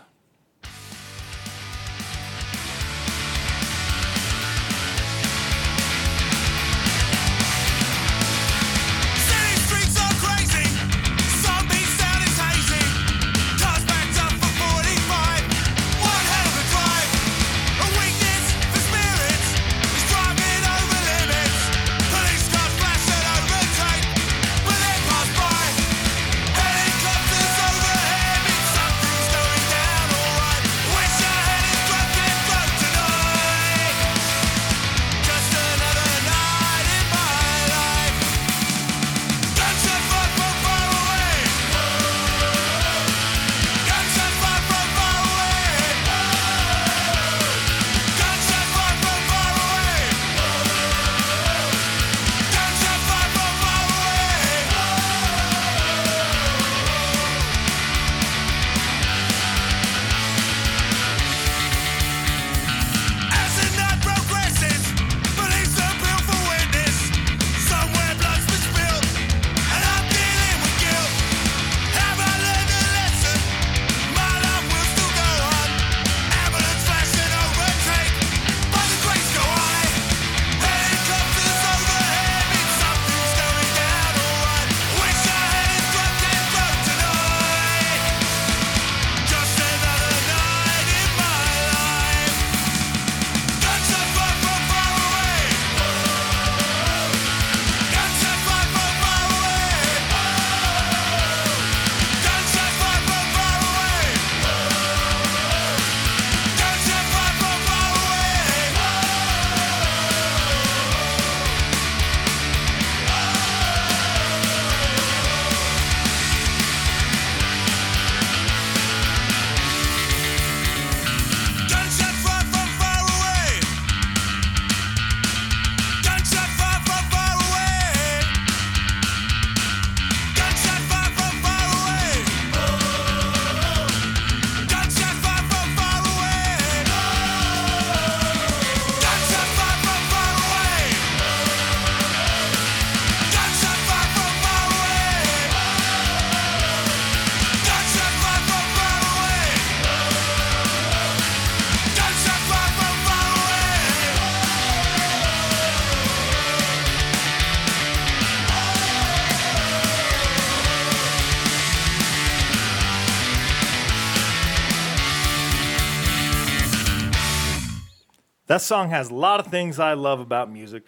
[168.54, 170.84] That song has a lot of things I love about music.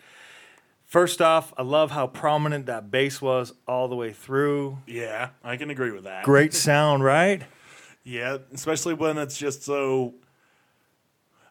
[0.85, 4.77] First off, I love how prominent that bass was all the way through.
[4.85, 6.23] Yeah, I can agree with that.
[6.25, 7.41] Great sound, right?
[8.03, 10.13] Yeah, especially when it's just so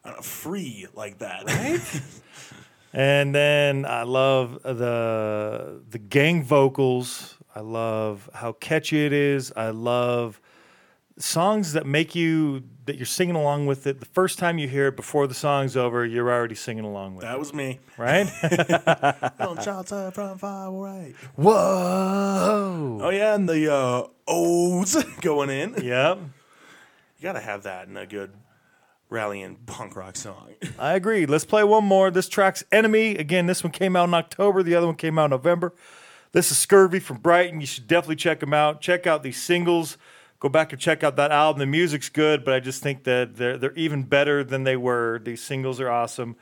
[0.05, 1.43] know, free like that.
[1.47, 1.81] Right?
[2.93, 7.35] And then I love the the gang vocals.
[7.53, 9.51] I love how catchy it is.
[9.57, 10.39] I love
[11.17, 13.99] songs that make you that you're singing along with it.
[13.99, 17.23] The first time you hear it before the song's over, you're already singing along with
[17.23, 17.27] it.
[17.27, 17.79] That it, was me.
[17.97, 18.27] right?
[19.39, 21.15] Don't shots up from far away.
[21.35, 22.99] Whoa!
[23.01, 25.73] Oh yeah, and the uh, O's going in.
[25.83, 28.31] Yep, You gotta have that in a good
[29.09, 30.53] rallying punk rock song.
[30.79, 31.25] I agree.
[31.25, 32.11] Let's play one more.
[32.11, 34.61] This track's "Enemy." Again, this one came out in October.
[34.63, 35.73] The other one came out in November.
[36.33, 37.61] This is Scurvy from Brighton.
[37.61, 38.81] You should definitely check them out.
[38.81, 39.97] Check out these singles.
[40.45, 41.57] Go back and check out that album.
[41.57, 45.19] The music's good, but I just think that they're they're even better than they were.
[45.23, 46.35] These singles are awesome.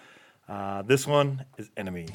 [0.45, 2.07] Uh, this one is "Enemy."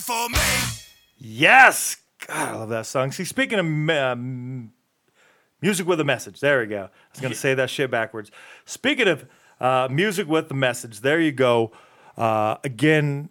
[0.00, 0.38] For me.
[1.18, 1.96] Yes.
[2.26, 3.12] God, I love that song.
[3.12, 4.72] See, speaking of um,
[5.60, 6.84] music with a message, there we go.
[6.84, 8.30] I was going to say that shit backwards.
[8.64, 9.26] Speaking of
[9.60, 11.72] uh, music with the message, there you go.
[12.16, 13.28] Uh, again,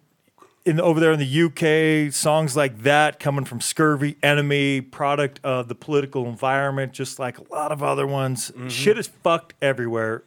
[0.64, 5.68] in over there in the UK, songs like that coming from Scurvy, Enemy, product of
[5.68, 8.50] the political environment, just like a lot of other ones.
[8.68, 10.24] Shit is fucked everywhere.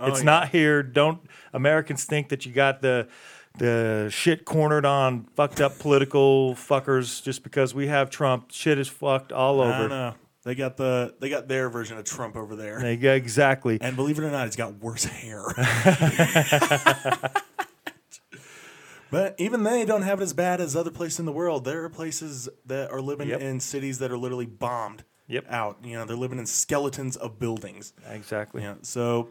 [0.00, 0.24] it's yeah.
[0.24, 0.82] not here.
[0.82, 1.20] Don't
[1.52, 3.08] Americans think that you got the
[3.58, 8.50] the shit cornered on fucked up political fuckers just because we have Trump?
[8.50, 9.88] Shit is fucked all I don't over.
[9.88, 10.14] know.
[10.44, 12.80] They got the they got their version of Trump over there.
[12.80, 13.78] They- yeah, exactly.
[13.80, 15.44] And believe it or not, he's got worse hair.
[19.10, 21.64] but even they don't have it as bad as other places in the world.
[21.64, 23.40] There are places that are living Yep.
[23.40, 25.46] in cities that are literally bombed Yep.
[25.50, 25.78] out.
[25.84, 27.92] You know, they're living in skeletons of buildings.
[28.08, 28.62] Exactly.
[28.62, 28.74] Yeah.
[28.82, 29.28] So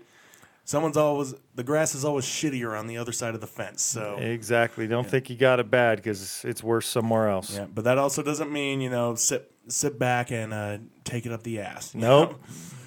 [0.63, 3.81] someone's always the grass is always shittier on the other side of the fence.
[3.81, 4.87] So Exactly.
[4.87, 7.55] Don't think you got it bad because it's worse somewhere else.
[7.55, 11.31] yeah, but that also doesn't mean you know sit sit back and uh, take it
[11.31, 11.93] up the ass.
[11.93, 12.31] Nope.
[12.31, 12.37] know?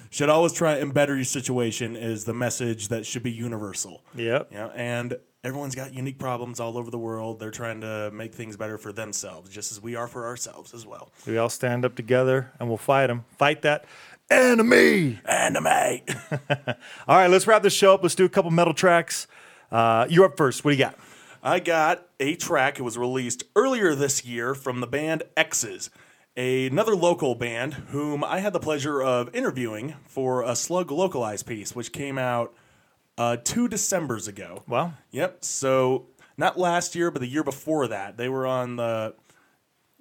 [0.09, 4.01] Should always try and better your situation is the message that should be universal.
[4.15, 4.47] Yep.
[4.49, 7.39] You know, and everyone's got unique problems all over the world.
[7.39, 10.85] They're trying to make things better for themselves, just as we are for ourselves as
[10.85, 11.11] well.
[11.27, 13.25] We all stand up together and we'll fight them.
[13.37, 13.85] Fight that
[14.29, 15.19] Enemy.
[15.25, 15.67] Anime.
[17.07, 18.01] All right, let's wrap this show up.
[18.01, 19.27] Let's do a couple metal tracks.
[19.71, 20.65] Uh, you're up first.
[20.65, 20.97] What do you got?
[21.43, 22.79] I got a track.
[22.79, 25.91] It was released earlier this year from the band Exes,
[26.35, 31.75] another local band whom I had the pleasure of interviewing for a Slug Localized piece,
[31.75, 32.55] which came out
[33.19, 34.63] uh, two Decembers ago.
[34.67, 34.93] Wow.
[35.11, 35.43] Yep.
[35.45, 39.13] So not last year, but the year before that, they were on the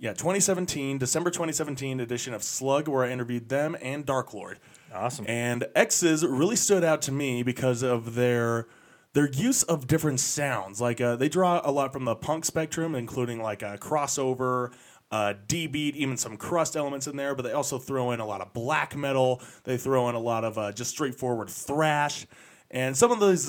[0.05, 4.61] yeah 2017 December 2017 edition of Slug, where I interviewed them and Dark Lord.
[4.93, 5.25] Awesome.
[5.27, 8.69] And Exes really stood out to me because of their
[9.15, 10.79] their use of different sounds.
[10.79, 14.73] Like uh, they draw a lot from the punk spectrum, including like a crossover,
[15.11, 17.35] uh, D beat, even some crust elements in there.
[17.35, 19.41] But they also throw in a lot of black metal.
[19.63, 22.27] They throw in a lot of uh, just straightforward thrash,
[22.71, 23.49] and some of those.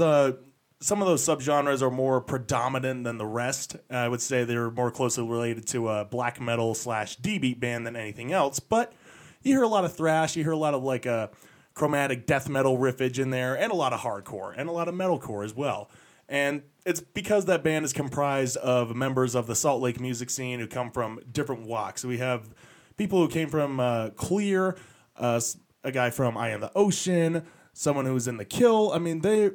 [0.81, 3.77] Some of those subgenres are more predominant than the rest.
[3.89, 7.87] I would say they're more closely related to a black metal slash D beat band
[7.87, 8.59] than anything else.
[8.59, 8.93] But
[9.41, 11.29] you hear a lot of thrash, you hear a lot of like a
[11.73, 14.95] chromatic death metal riffage in there, and a lot of hardcore and a lot of
[14.95, 15.89] metalcore as well.
[16.27, 20.59] And it's because that band is comprised of members of the Salt Lake music scene
[20.59, 22.03] who come from different walks.
[22.03, 22.49] We have
[22.97, 24.75] people who came from uh, Clear,
[25.15, 25.39] uh,
[25.83, 28.91] a guy from I Am the Ocean, someone who's in the Kill.
[28.91, 29.51] I mean, they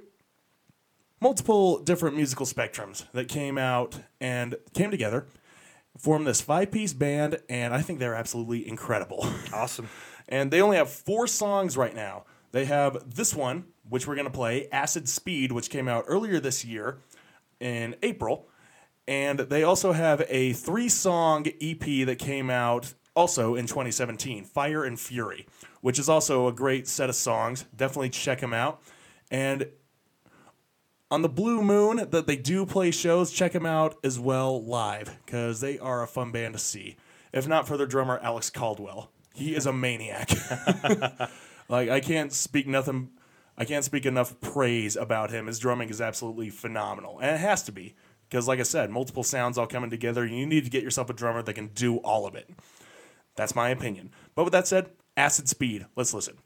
[1.21, 5.27] multiple different musical spectrums that came out and came together,
[5.99, 9.27] formed this five piece band, and I think they're absolutely incredible.
[9.53, 9.89] Awesome.
[10.29, 12.25] and they only have four songs right now.
[12.53, 16.41] They have this one, which we're going to play, Acid Speed, which came out earlier
[16.41, 16.99] this year
[17.61, 18.49] in April.
[19.07, 24.85] And they also have a three song EP that came out also in 2017, Fire
[24.85, 25.47] and Fury,
[25.81, 27.65] which is also a great set of songs.
[27.77, 28.83] Definitely check them out.
[29.31, 29.67] And
[31.11, 35.19] on the Blue Moon that they do play shows, check them out as well live
[35.25, 36.97] because they are a fun band to see.
[37.33, 40.31] If not for their drummer Alex Caldwell, he is a maniac.
[41.69, 43.11] like I can't speak nothing.
[43.59, 45.47] I can't speak enough praise about him.
[45.47, 47.95] His drumming is absolutely phenomenal, and it has to be
[48.29, 50.25] because, like I said, multiple sounds all coming together.
[50.25, 52.49] You need to get yourself a drummer that can do all of it.
[53.37, 54.13] That's my opinion.
[54.35, 55.87] But with that said, Acid Speed.
[55.97, 56.39] Let's listen.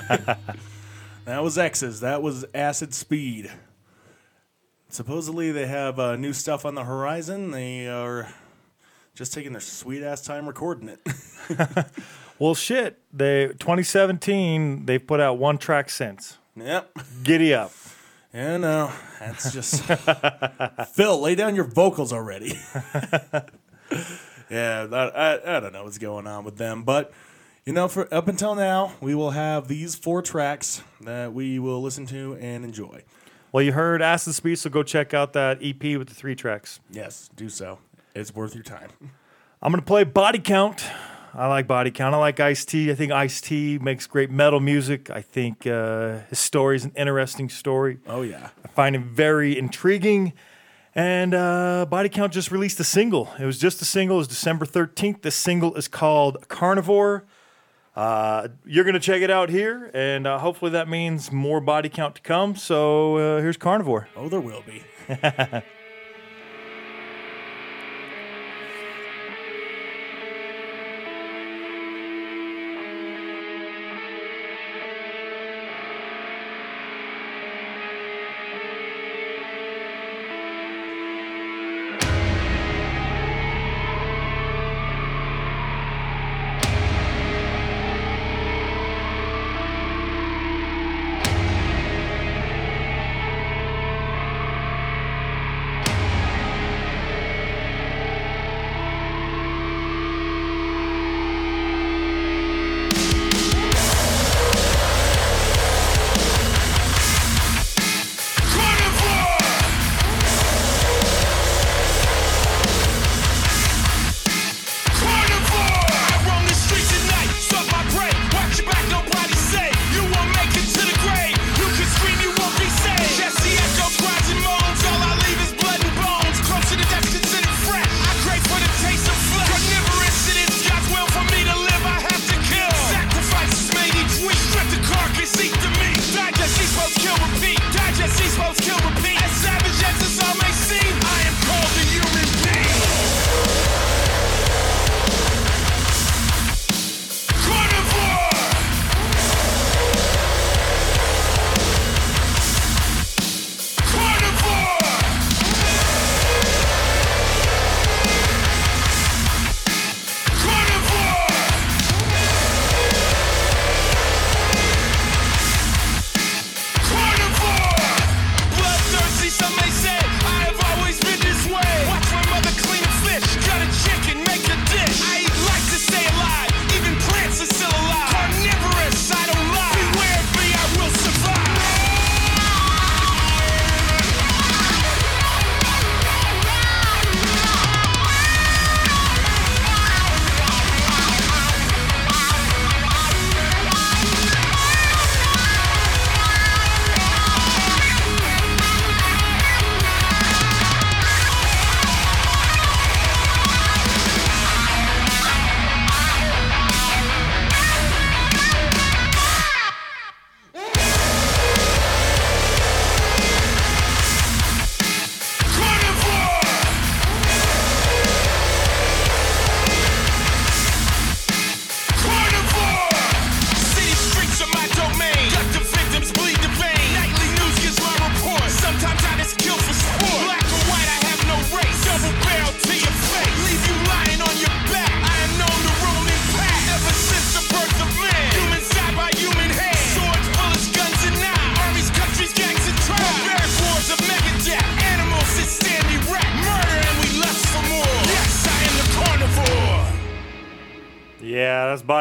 [1.25, 1.99] that was Exes.
[2.01, 3.51] That was Acid Speed.
[4.89, 7.51] Supposedly they have uh, new stuff on the horizon.
[7.51, 8.33] They are
[9.15, 10.99] just taking their sweet ass time recording it.
[12.41, 12.97] Well, shit.
[13.13, 14.87] They 2017.
[14.87, 16.39] They've put out one track since.
[16.55, 16.89] yep.
[17.21, 17.71] Giddy up.
[18.33, 19.83] Yeah, no, that's just
[20.95, 21.21] Phil.
[21.21, 22.57] Lay down your vocals already.
[24.49, 27.13] yeah, that, I I don't know what's going on with them, but
[27.65, 31.81] you know, for up until now, we will have these four tracks that we will
[31.81, 33.03] listen to and enjoy.
[33.51, 36.79] Well, you heard Acid Speed, so go check out that EP with the three tracks.
[36.89, 37.79] Yes, do so.
[38.15, 38.89] It's worth your time.
[39.61, 40.85] I'm gonna play Body Count.
[41.33, 42.15] I like Body Count.
[42.15, 42.91] I like Ice T.
[42.91, 45.09] I think Ice T makes great metal music.
[45.09, 47.99] I think uh, his story is an interesting story.
[48.07, 50.33] Oh yeah, I find him very intriguing.
[50.93, 53.29] And uh, Body Count just released a single.
[53.39, 54.17] It was just a single.
[54.17, 55.21] It was December 13th.
[55.21, 57.25] The single is called Carnivore.
[57.95, 61.89] Uh, you're going to check it out here, and uh, hopefully that means more Body
[61.89, 62.55] Count to come.
[62.55, 64.07] So uh, here's Carnivore.
[64.15, 64.83] oh there will be.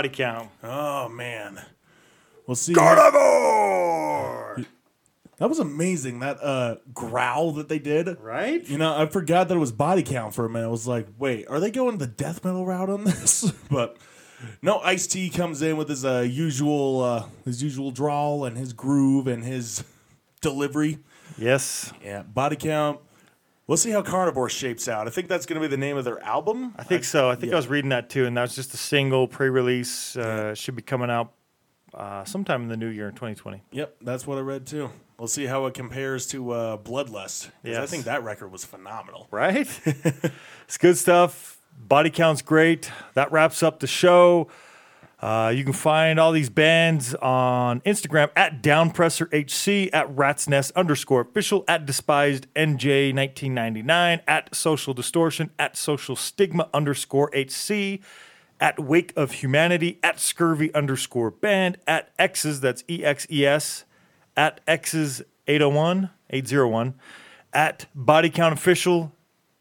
[0.00, 0.48] body count.
[0.62, 1.60] Oh man.
[2.46, 2.72] We'll see.
[2.72, 4.64] Carnivore!
[5.36, 6.20] That was amazing.
[6.20, 8.18] That uh growl that they did.
[8.18, 8.66] Right?
[8.66, 10.64] You know, I forgot that it was body count for a minute.
[10.64, 13.50] I was like, wait, are they going the death metal route on this?
[13.70, 13.98] but
[14.62, 18.72] no, Ice T comes in with his uh, usual uh, his usual drawl and his
[18.72, 19.84] groove and his
[20.40, 20.98] delivery.
[21.36, 21.92] Yes.
[22.02, 23.00] Yeah, body count.
[23.70, 25.06] We'll see how Carnivore shapes out.
[25.06, 26.74] I think that's going to be the name of their album.
[26.76, 27.30] I think so.
[27.30, 27.54] I think yeah.
[27.54, 30.16] I was reading that too, and that was just a single pre-release.
[30.16, 31.34] Uh, Should be coming out
[31.94, 33.62] uh, sometime in the new year in 2020.
[33.70, 34.90] Yep, that's what I read too.
[35.20, 37.50] We'll see how it compares to uh, Bloodlust.
[37.64, 39.28] 'cause I think that record was phenomenal.
[39.30, 39.68] Right?
[40.64, 41.60] it's good stuff.
[41.78, 42.90] Body count's great.
[43.14, 44.48] That wraps up the show.
[45.20, 51.20] Uh, you can find all these bands on Instagram at DownpresserHC, at Rat's Nest underscore
[51.20, 58.00] official, at Despised NJ 1999, at Social Distortion, at Social Stigma underscore HC,
[58.58, 63.84] at Wake of Humanity, at Scurvy underscore band, at Exes, that's E X E S,
[64.38, 66.94] at Exes 801, 801,
[67.52, 69.12] at Body Count Official,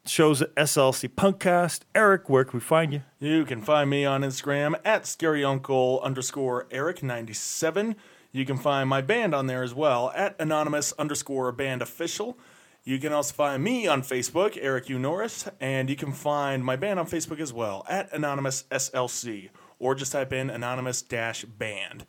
[0.10, 1.82] shows at SLC Punkcast.
[1.94, 3.04] Eric, where can we find you?
[3.20, 7.96] You can find me on Instagram at scaryuncle underscore Eric97.
[8.32, 12.38] You can find my band on there as well at anonymous underscore band official.
[12.84, 14.98] You can also find me on Facebook, Eric U.
[14.98, 19.96] Norris, and you can find my band on Facebook as well at anonymous SLC, or
[19.96, 22.06] just type in anonymous dash band.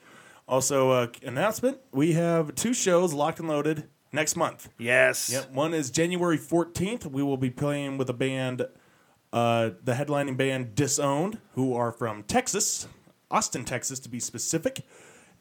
[0.48, 4.69] Also, uh, announcement: we have two shows locked and loaded next month.
[4.78, 5.31] Yes.
[5.32, 5.53] Yep.
[5.53, 7.07] One is January 14th.
[7.07, 8.66] We will be playing with a band,
[9.32, 12.89] uh, the headlining band Disowned, who are from Texas,
[13.31, 14.85] Austin, Texas to be specific.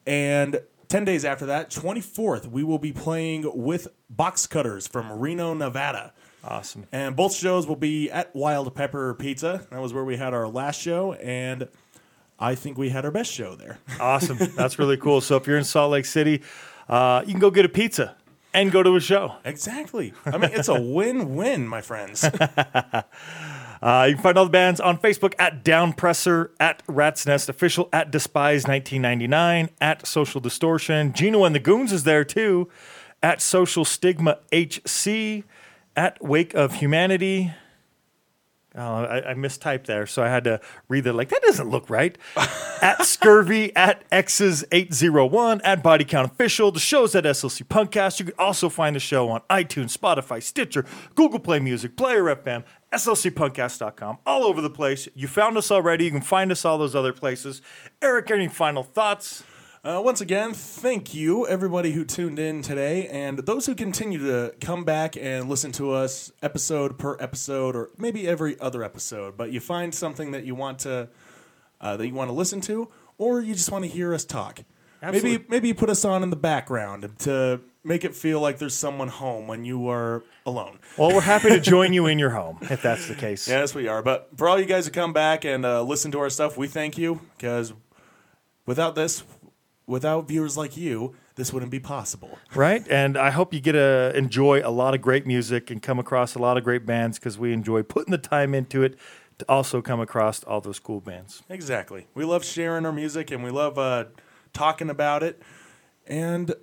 [0.06, 5.54] And 10 days after that, 24th, we will be playing with Box Cutters from Reno,
[5.54, 6.14] Nevada.
[6.44, 6.86] Awesome.
[6.92, 9.68] And both shows will be at Wild Pepper Pizza.
[9.72, 11.14] That was where we had our last show.
[11.14, 11.68] And
[12.40, 13.78] I think we had our best show there.
[14.00, 14.38] Awesome.
[14.56, 15.22] That's really cool.
[15.22, 16.42] So if you're in Salt Lake City,
[16.88, 18.16] uh, you can go get a pizza
[18.54, 19.36] and go to a show.
[19.46, 20.14] exactly.
[20.26, 22.26] I mean, it's a win win, my friends.
[23.82, 27.88] Uh, you can find all the bands on Facebook at Downpresser, at Rat's Nest Official,
[27.94, 31.14] at Despise 1999, at Social Distortion.
[31.14, 32.70] Gino and the Goons is there too,
[33.24, 35.46] at Social Stigma HC,
[35.96, 37.54] at Wake of Humanity.
[38.76, 41.90] Oh, I, I mistyped there, so I had to read that like that doesn't look
[41.90, 42.16] right.
[42.82, 46.72] at Scurvy, at Exes 801, at Body Count Official.
[46.72, 48.20] The show's at SLC Punkcast.
[48.20, 50.86] You can also find the show on iTunes, Spotify, Stitcher,
[51.16, 52.64] Google Play Music, Player FM,
[52.94, 55.08] SLCPunkcast.com, all over the place.
[55.16, 56.06] You found us already.
[56.06, 57.64] You can find us all those other places.
[58.04, 59.44] Eric, any final thoughts?
[59.82, 64.54] Uh, once again, thank you, everybody who tuned in today, and those who continue to
[64.60, 69.38] come back and listen to us episode per episode, or maybe every other episode.
[69.38, 71.08] But you find something that you want to
[71.80, 74.60] uh, that you want to listen to, or you just want to hear us talk.
[75.02, 78.76] Maybe maybe you put us on in the background to make it feel like there's
[78.76, 80.80] someone home when you are alone.
[80.98, 83.48] Well, we're happy to join you in your home if that's the case.
[83.48, 84.02] Yes, we are.
[84.04, 86.68] But for all you guys who come back and uh, listen to our stuff, we
[86.68, 87.72] thank you because
[88.66, 89.24] without this,
[89.90, 92.38] without viewers like you, this wouldn't be possible.
[92.54, 92.88] Right?
[92.90, 96.36] And I hope you get to enjoy a lot of great music and come across
[96.36, 98.98] a lot of great bands because we enjoy putting the time into it
[99.40, 101.42] to also come across all those cool bands.
[101.50, 102.08] Exactly.
[102.14, 104.06] We love sharing our music and we love uh,
[104.54, 105.42] talking about it,
[106.06, 106.54] and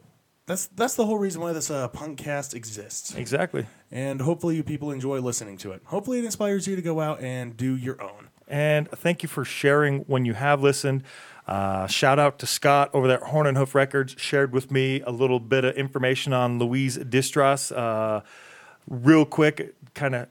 [0.47, 3.15] that's that's the whole reason why this uh, punkcast exists.
[3.15, 3.67] Exactly.
[3.91, 5.83] And hopefully, you people enjoy listening to it.
[5.87, 8.29] Hopefully, it inspires you to go out and do your own.
[8.49, 11.03] And thank you for sharing when you have listened.
[11.47, 15.01] Uh, shout out to Scott over there at Horn and Hoof Records, shared with me
[15.03, 17.71] a little bit of information on Louise Distras.
[17.77, 18.23] Uh,
[18.89, 20.29] real quick, kind of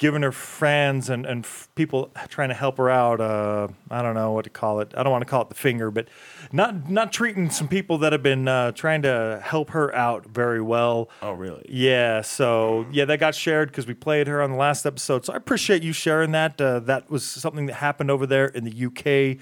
[0.00, 3.20] giving her fans and, and f- people trying to help her out.
[3.20, 4.94] Uh, I don't know what to call it.
[4.96, 6.08] I don't want to call it the finger, but
[6.52, 10.62] not not treating some people that have been uh, trying to help her out very
[10.62, 11.10] well.
[11.20, 11.66] Oh, really?
[11.68, 15.26] Yeah, so yeah, that got shared because we played her on the last episode.
[15.26, 16.58] So I appreciate you sharing that.
[16.58, 19.38] Uh, that was something that happened over there in the UK,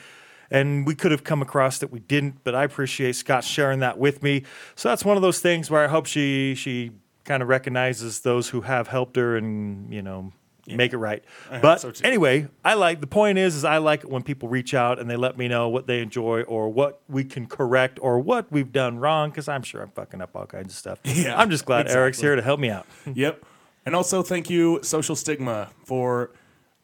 [0.51, 2.43] and we could have come across that we didn't.
[2.45, 4.45] But I appreciate Scott sharing that with me.
[4.75, 6.93] So that's one of those things where I hope she she
[7.25, 10.33] kind of recognizes those who have helped her and you know
[10.67, 11.25] make it right.
[11.63, 14.75] But so anyway, I like the point is is I like it when people reach
[14.75, 18.19] out and they let me know what they enjoy or what we can correct or
[18.19, 20.99] what we've done wrong because I'm sure I'm fucking up all kinds of stuff.
[21.19, 22.87] Yeah, I'm just glad Eric's here to help me out.
[23.13, 23.45] yep.
[23.87, 26.31] And also thank you, Social Stigma, for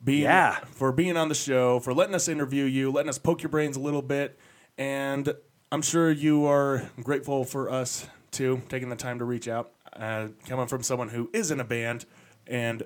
[0.05, 0.59] being Yeah.
[0.73, 3.77] for being on the show, for letting us interview you, letting us poke your brains
[3.77, 4.39] a little bit,
[4.79, 5.35] and
[5.73, 10.29] I'm sure you are grateful for us too, taking the time to reach out, uh,
[10.49, 12.05] coming from someone who is in a band
[12.47, 12.83] and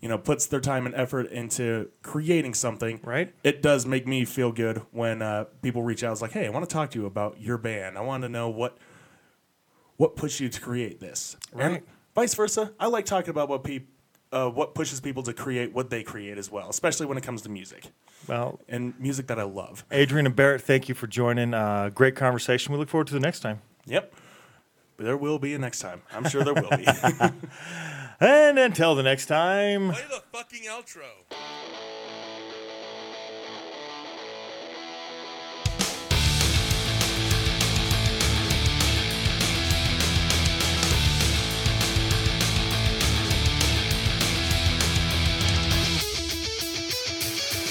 [0.00, 3.00] you know puts their time and effort into creating something.
[3.02, 3.34] Right.
[3.42, 6.12] It does make me feel good when uh, people reach out.
[6.12, 7.96] It's like, hey, I want to talk to you about your band.
[7.98, 8.76] I want to know what
[9.96, 11.36] what pushed you to create this.
[11.52, 11.84] And Right.
[12.14, 12.72] vice versa.
[12.80, 13.88] I like talking about what people.
[14.34, 17.42] Uh, what pushes people to create what they create as well, especially when it comes
[17.42, 17.92] to music
[18.26, 19.84] Well, and music that I love.
[19.92, 21.54] Adrian and Barrett, thank you for joining.
[21.54, 22.72] Uh, great conversation.
[22.72, 23.60] We look forward to the next time.
[23.86, 24.12] Yep.
[24.96, 26.02] But there will be a next time.
[26.12, 26.84] I'm sure there will be.
[28.20, 29.90] And until the next time.
[29.90, 31.04] Play the fucking outro.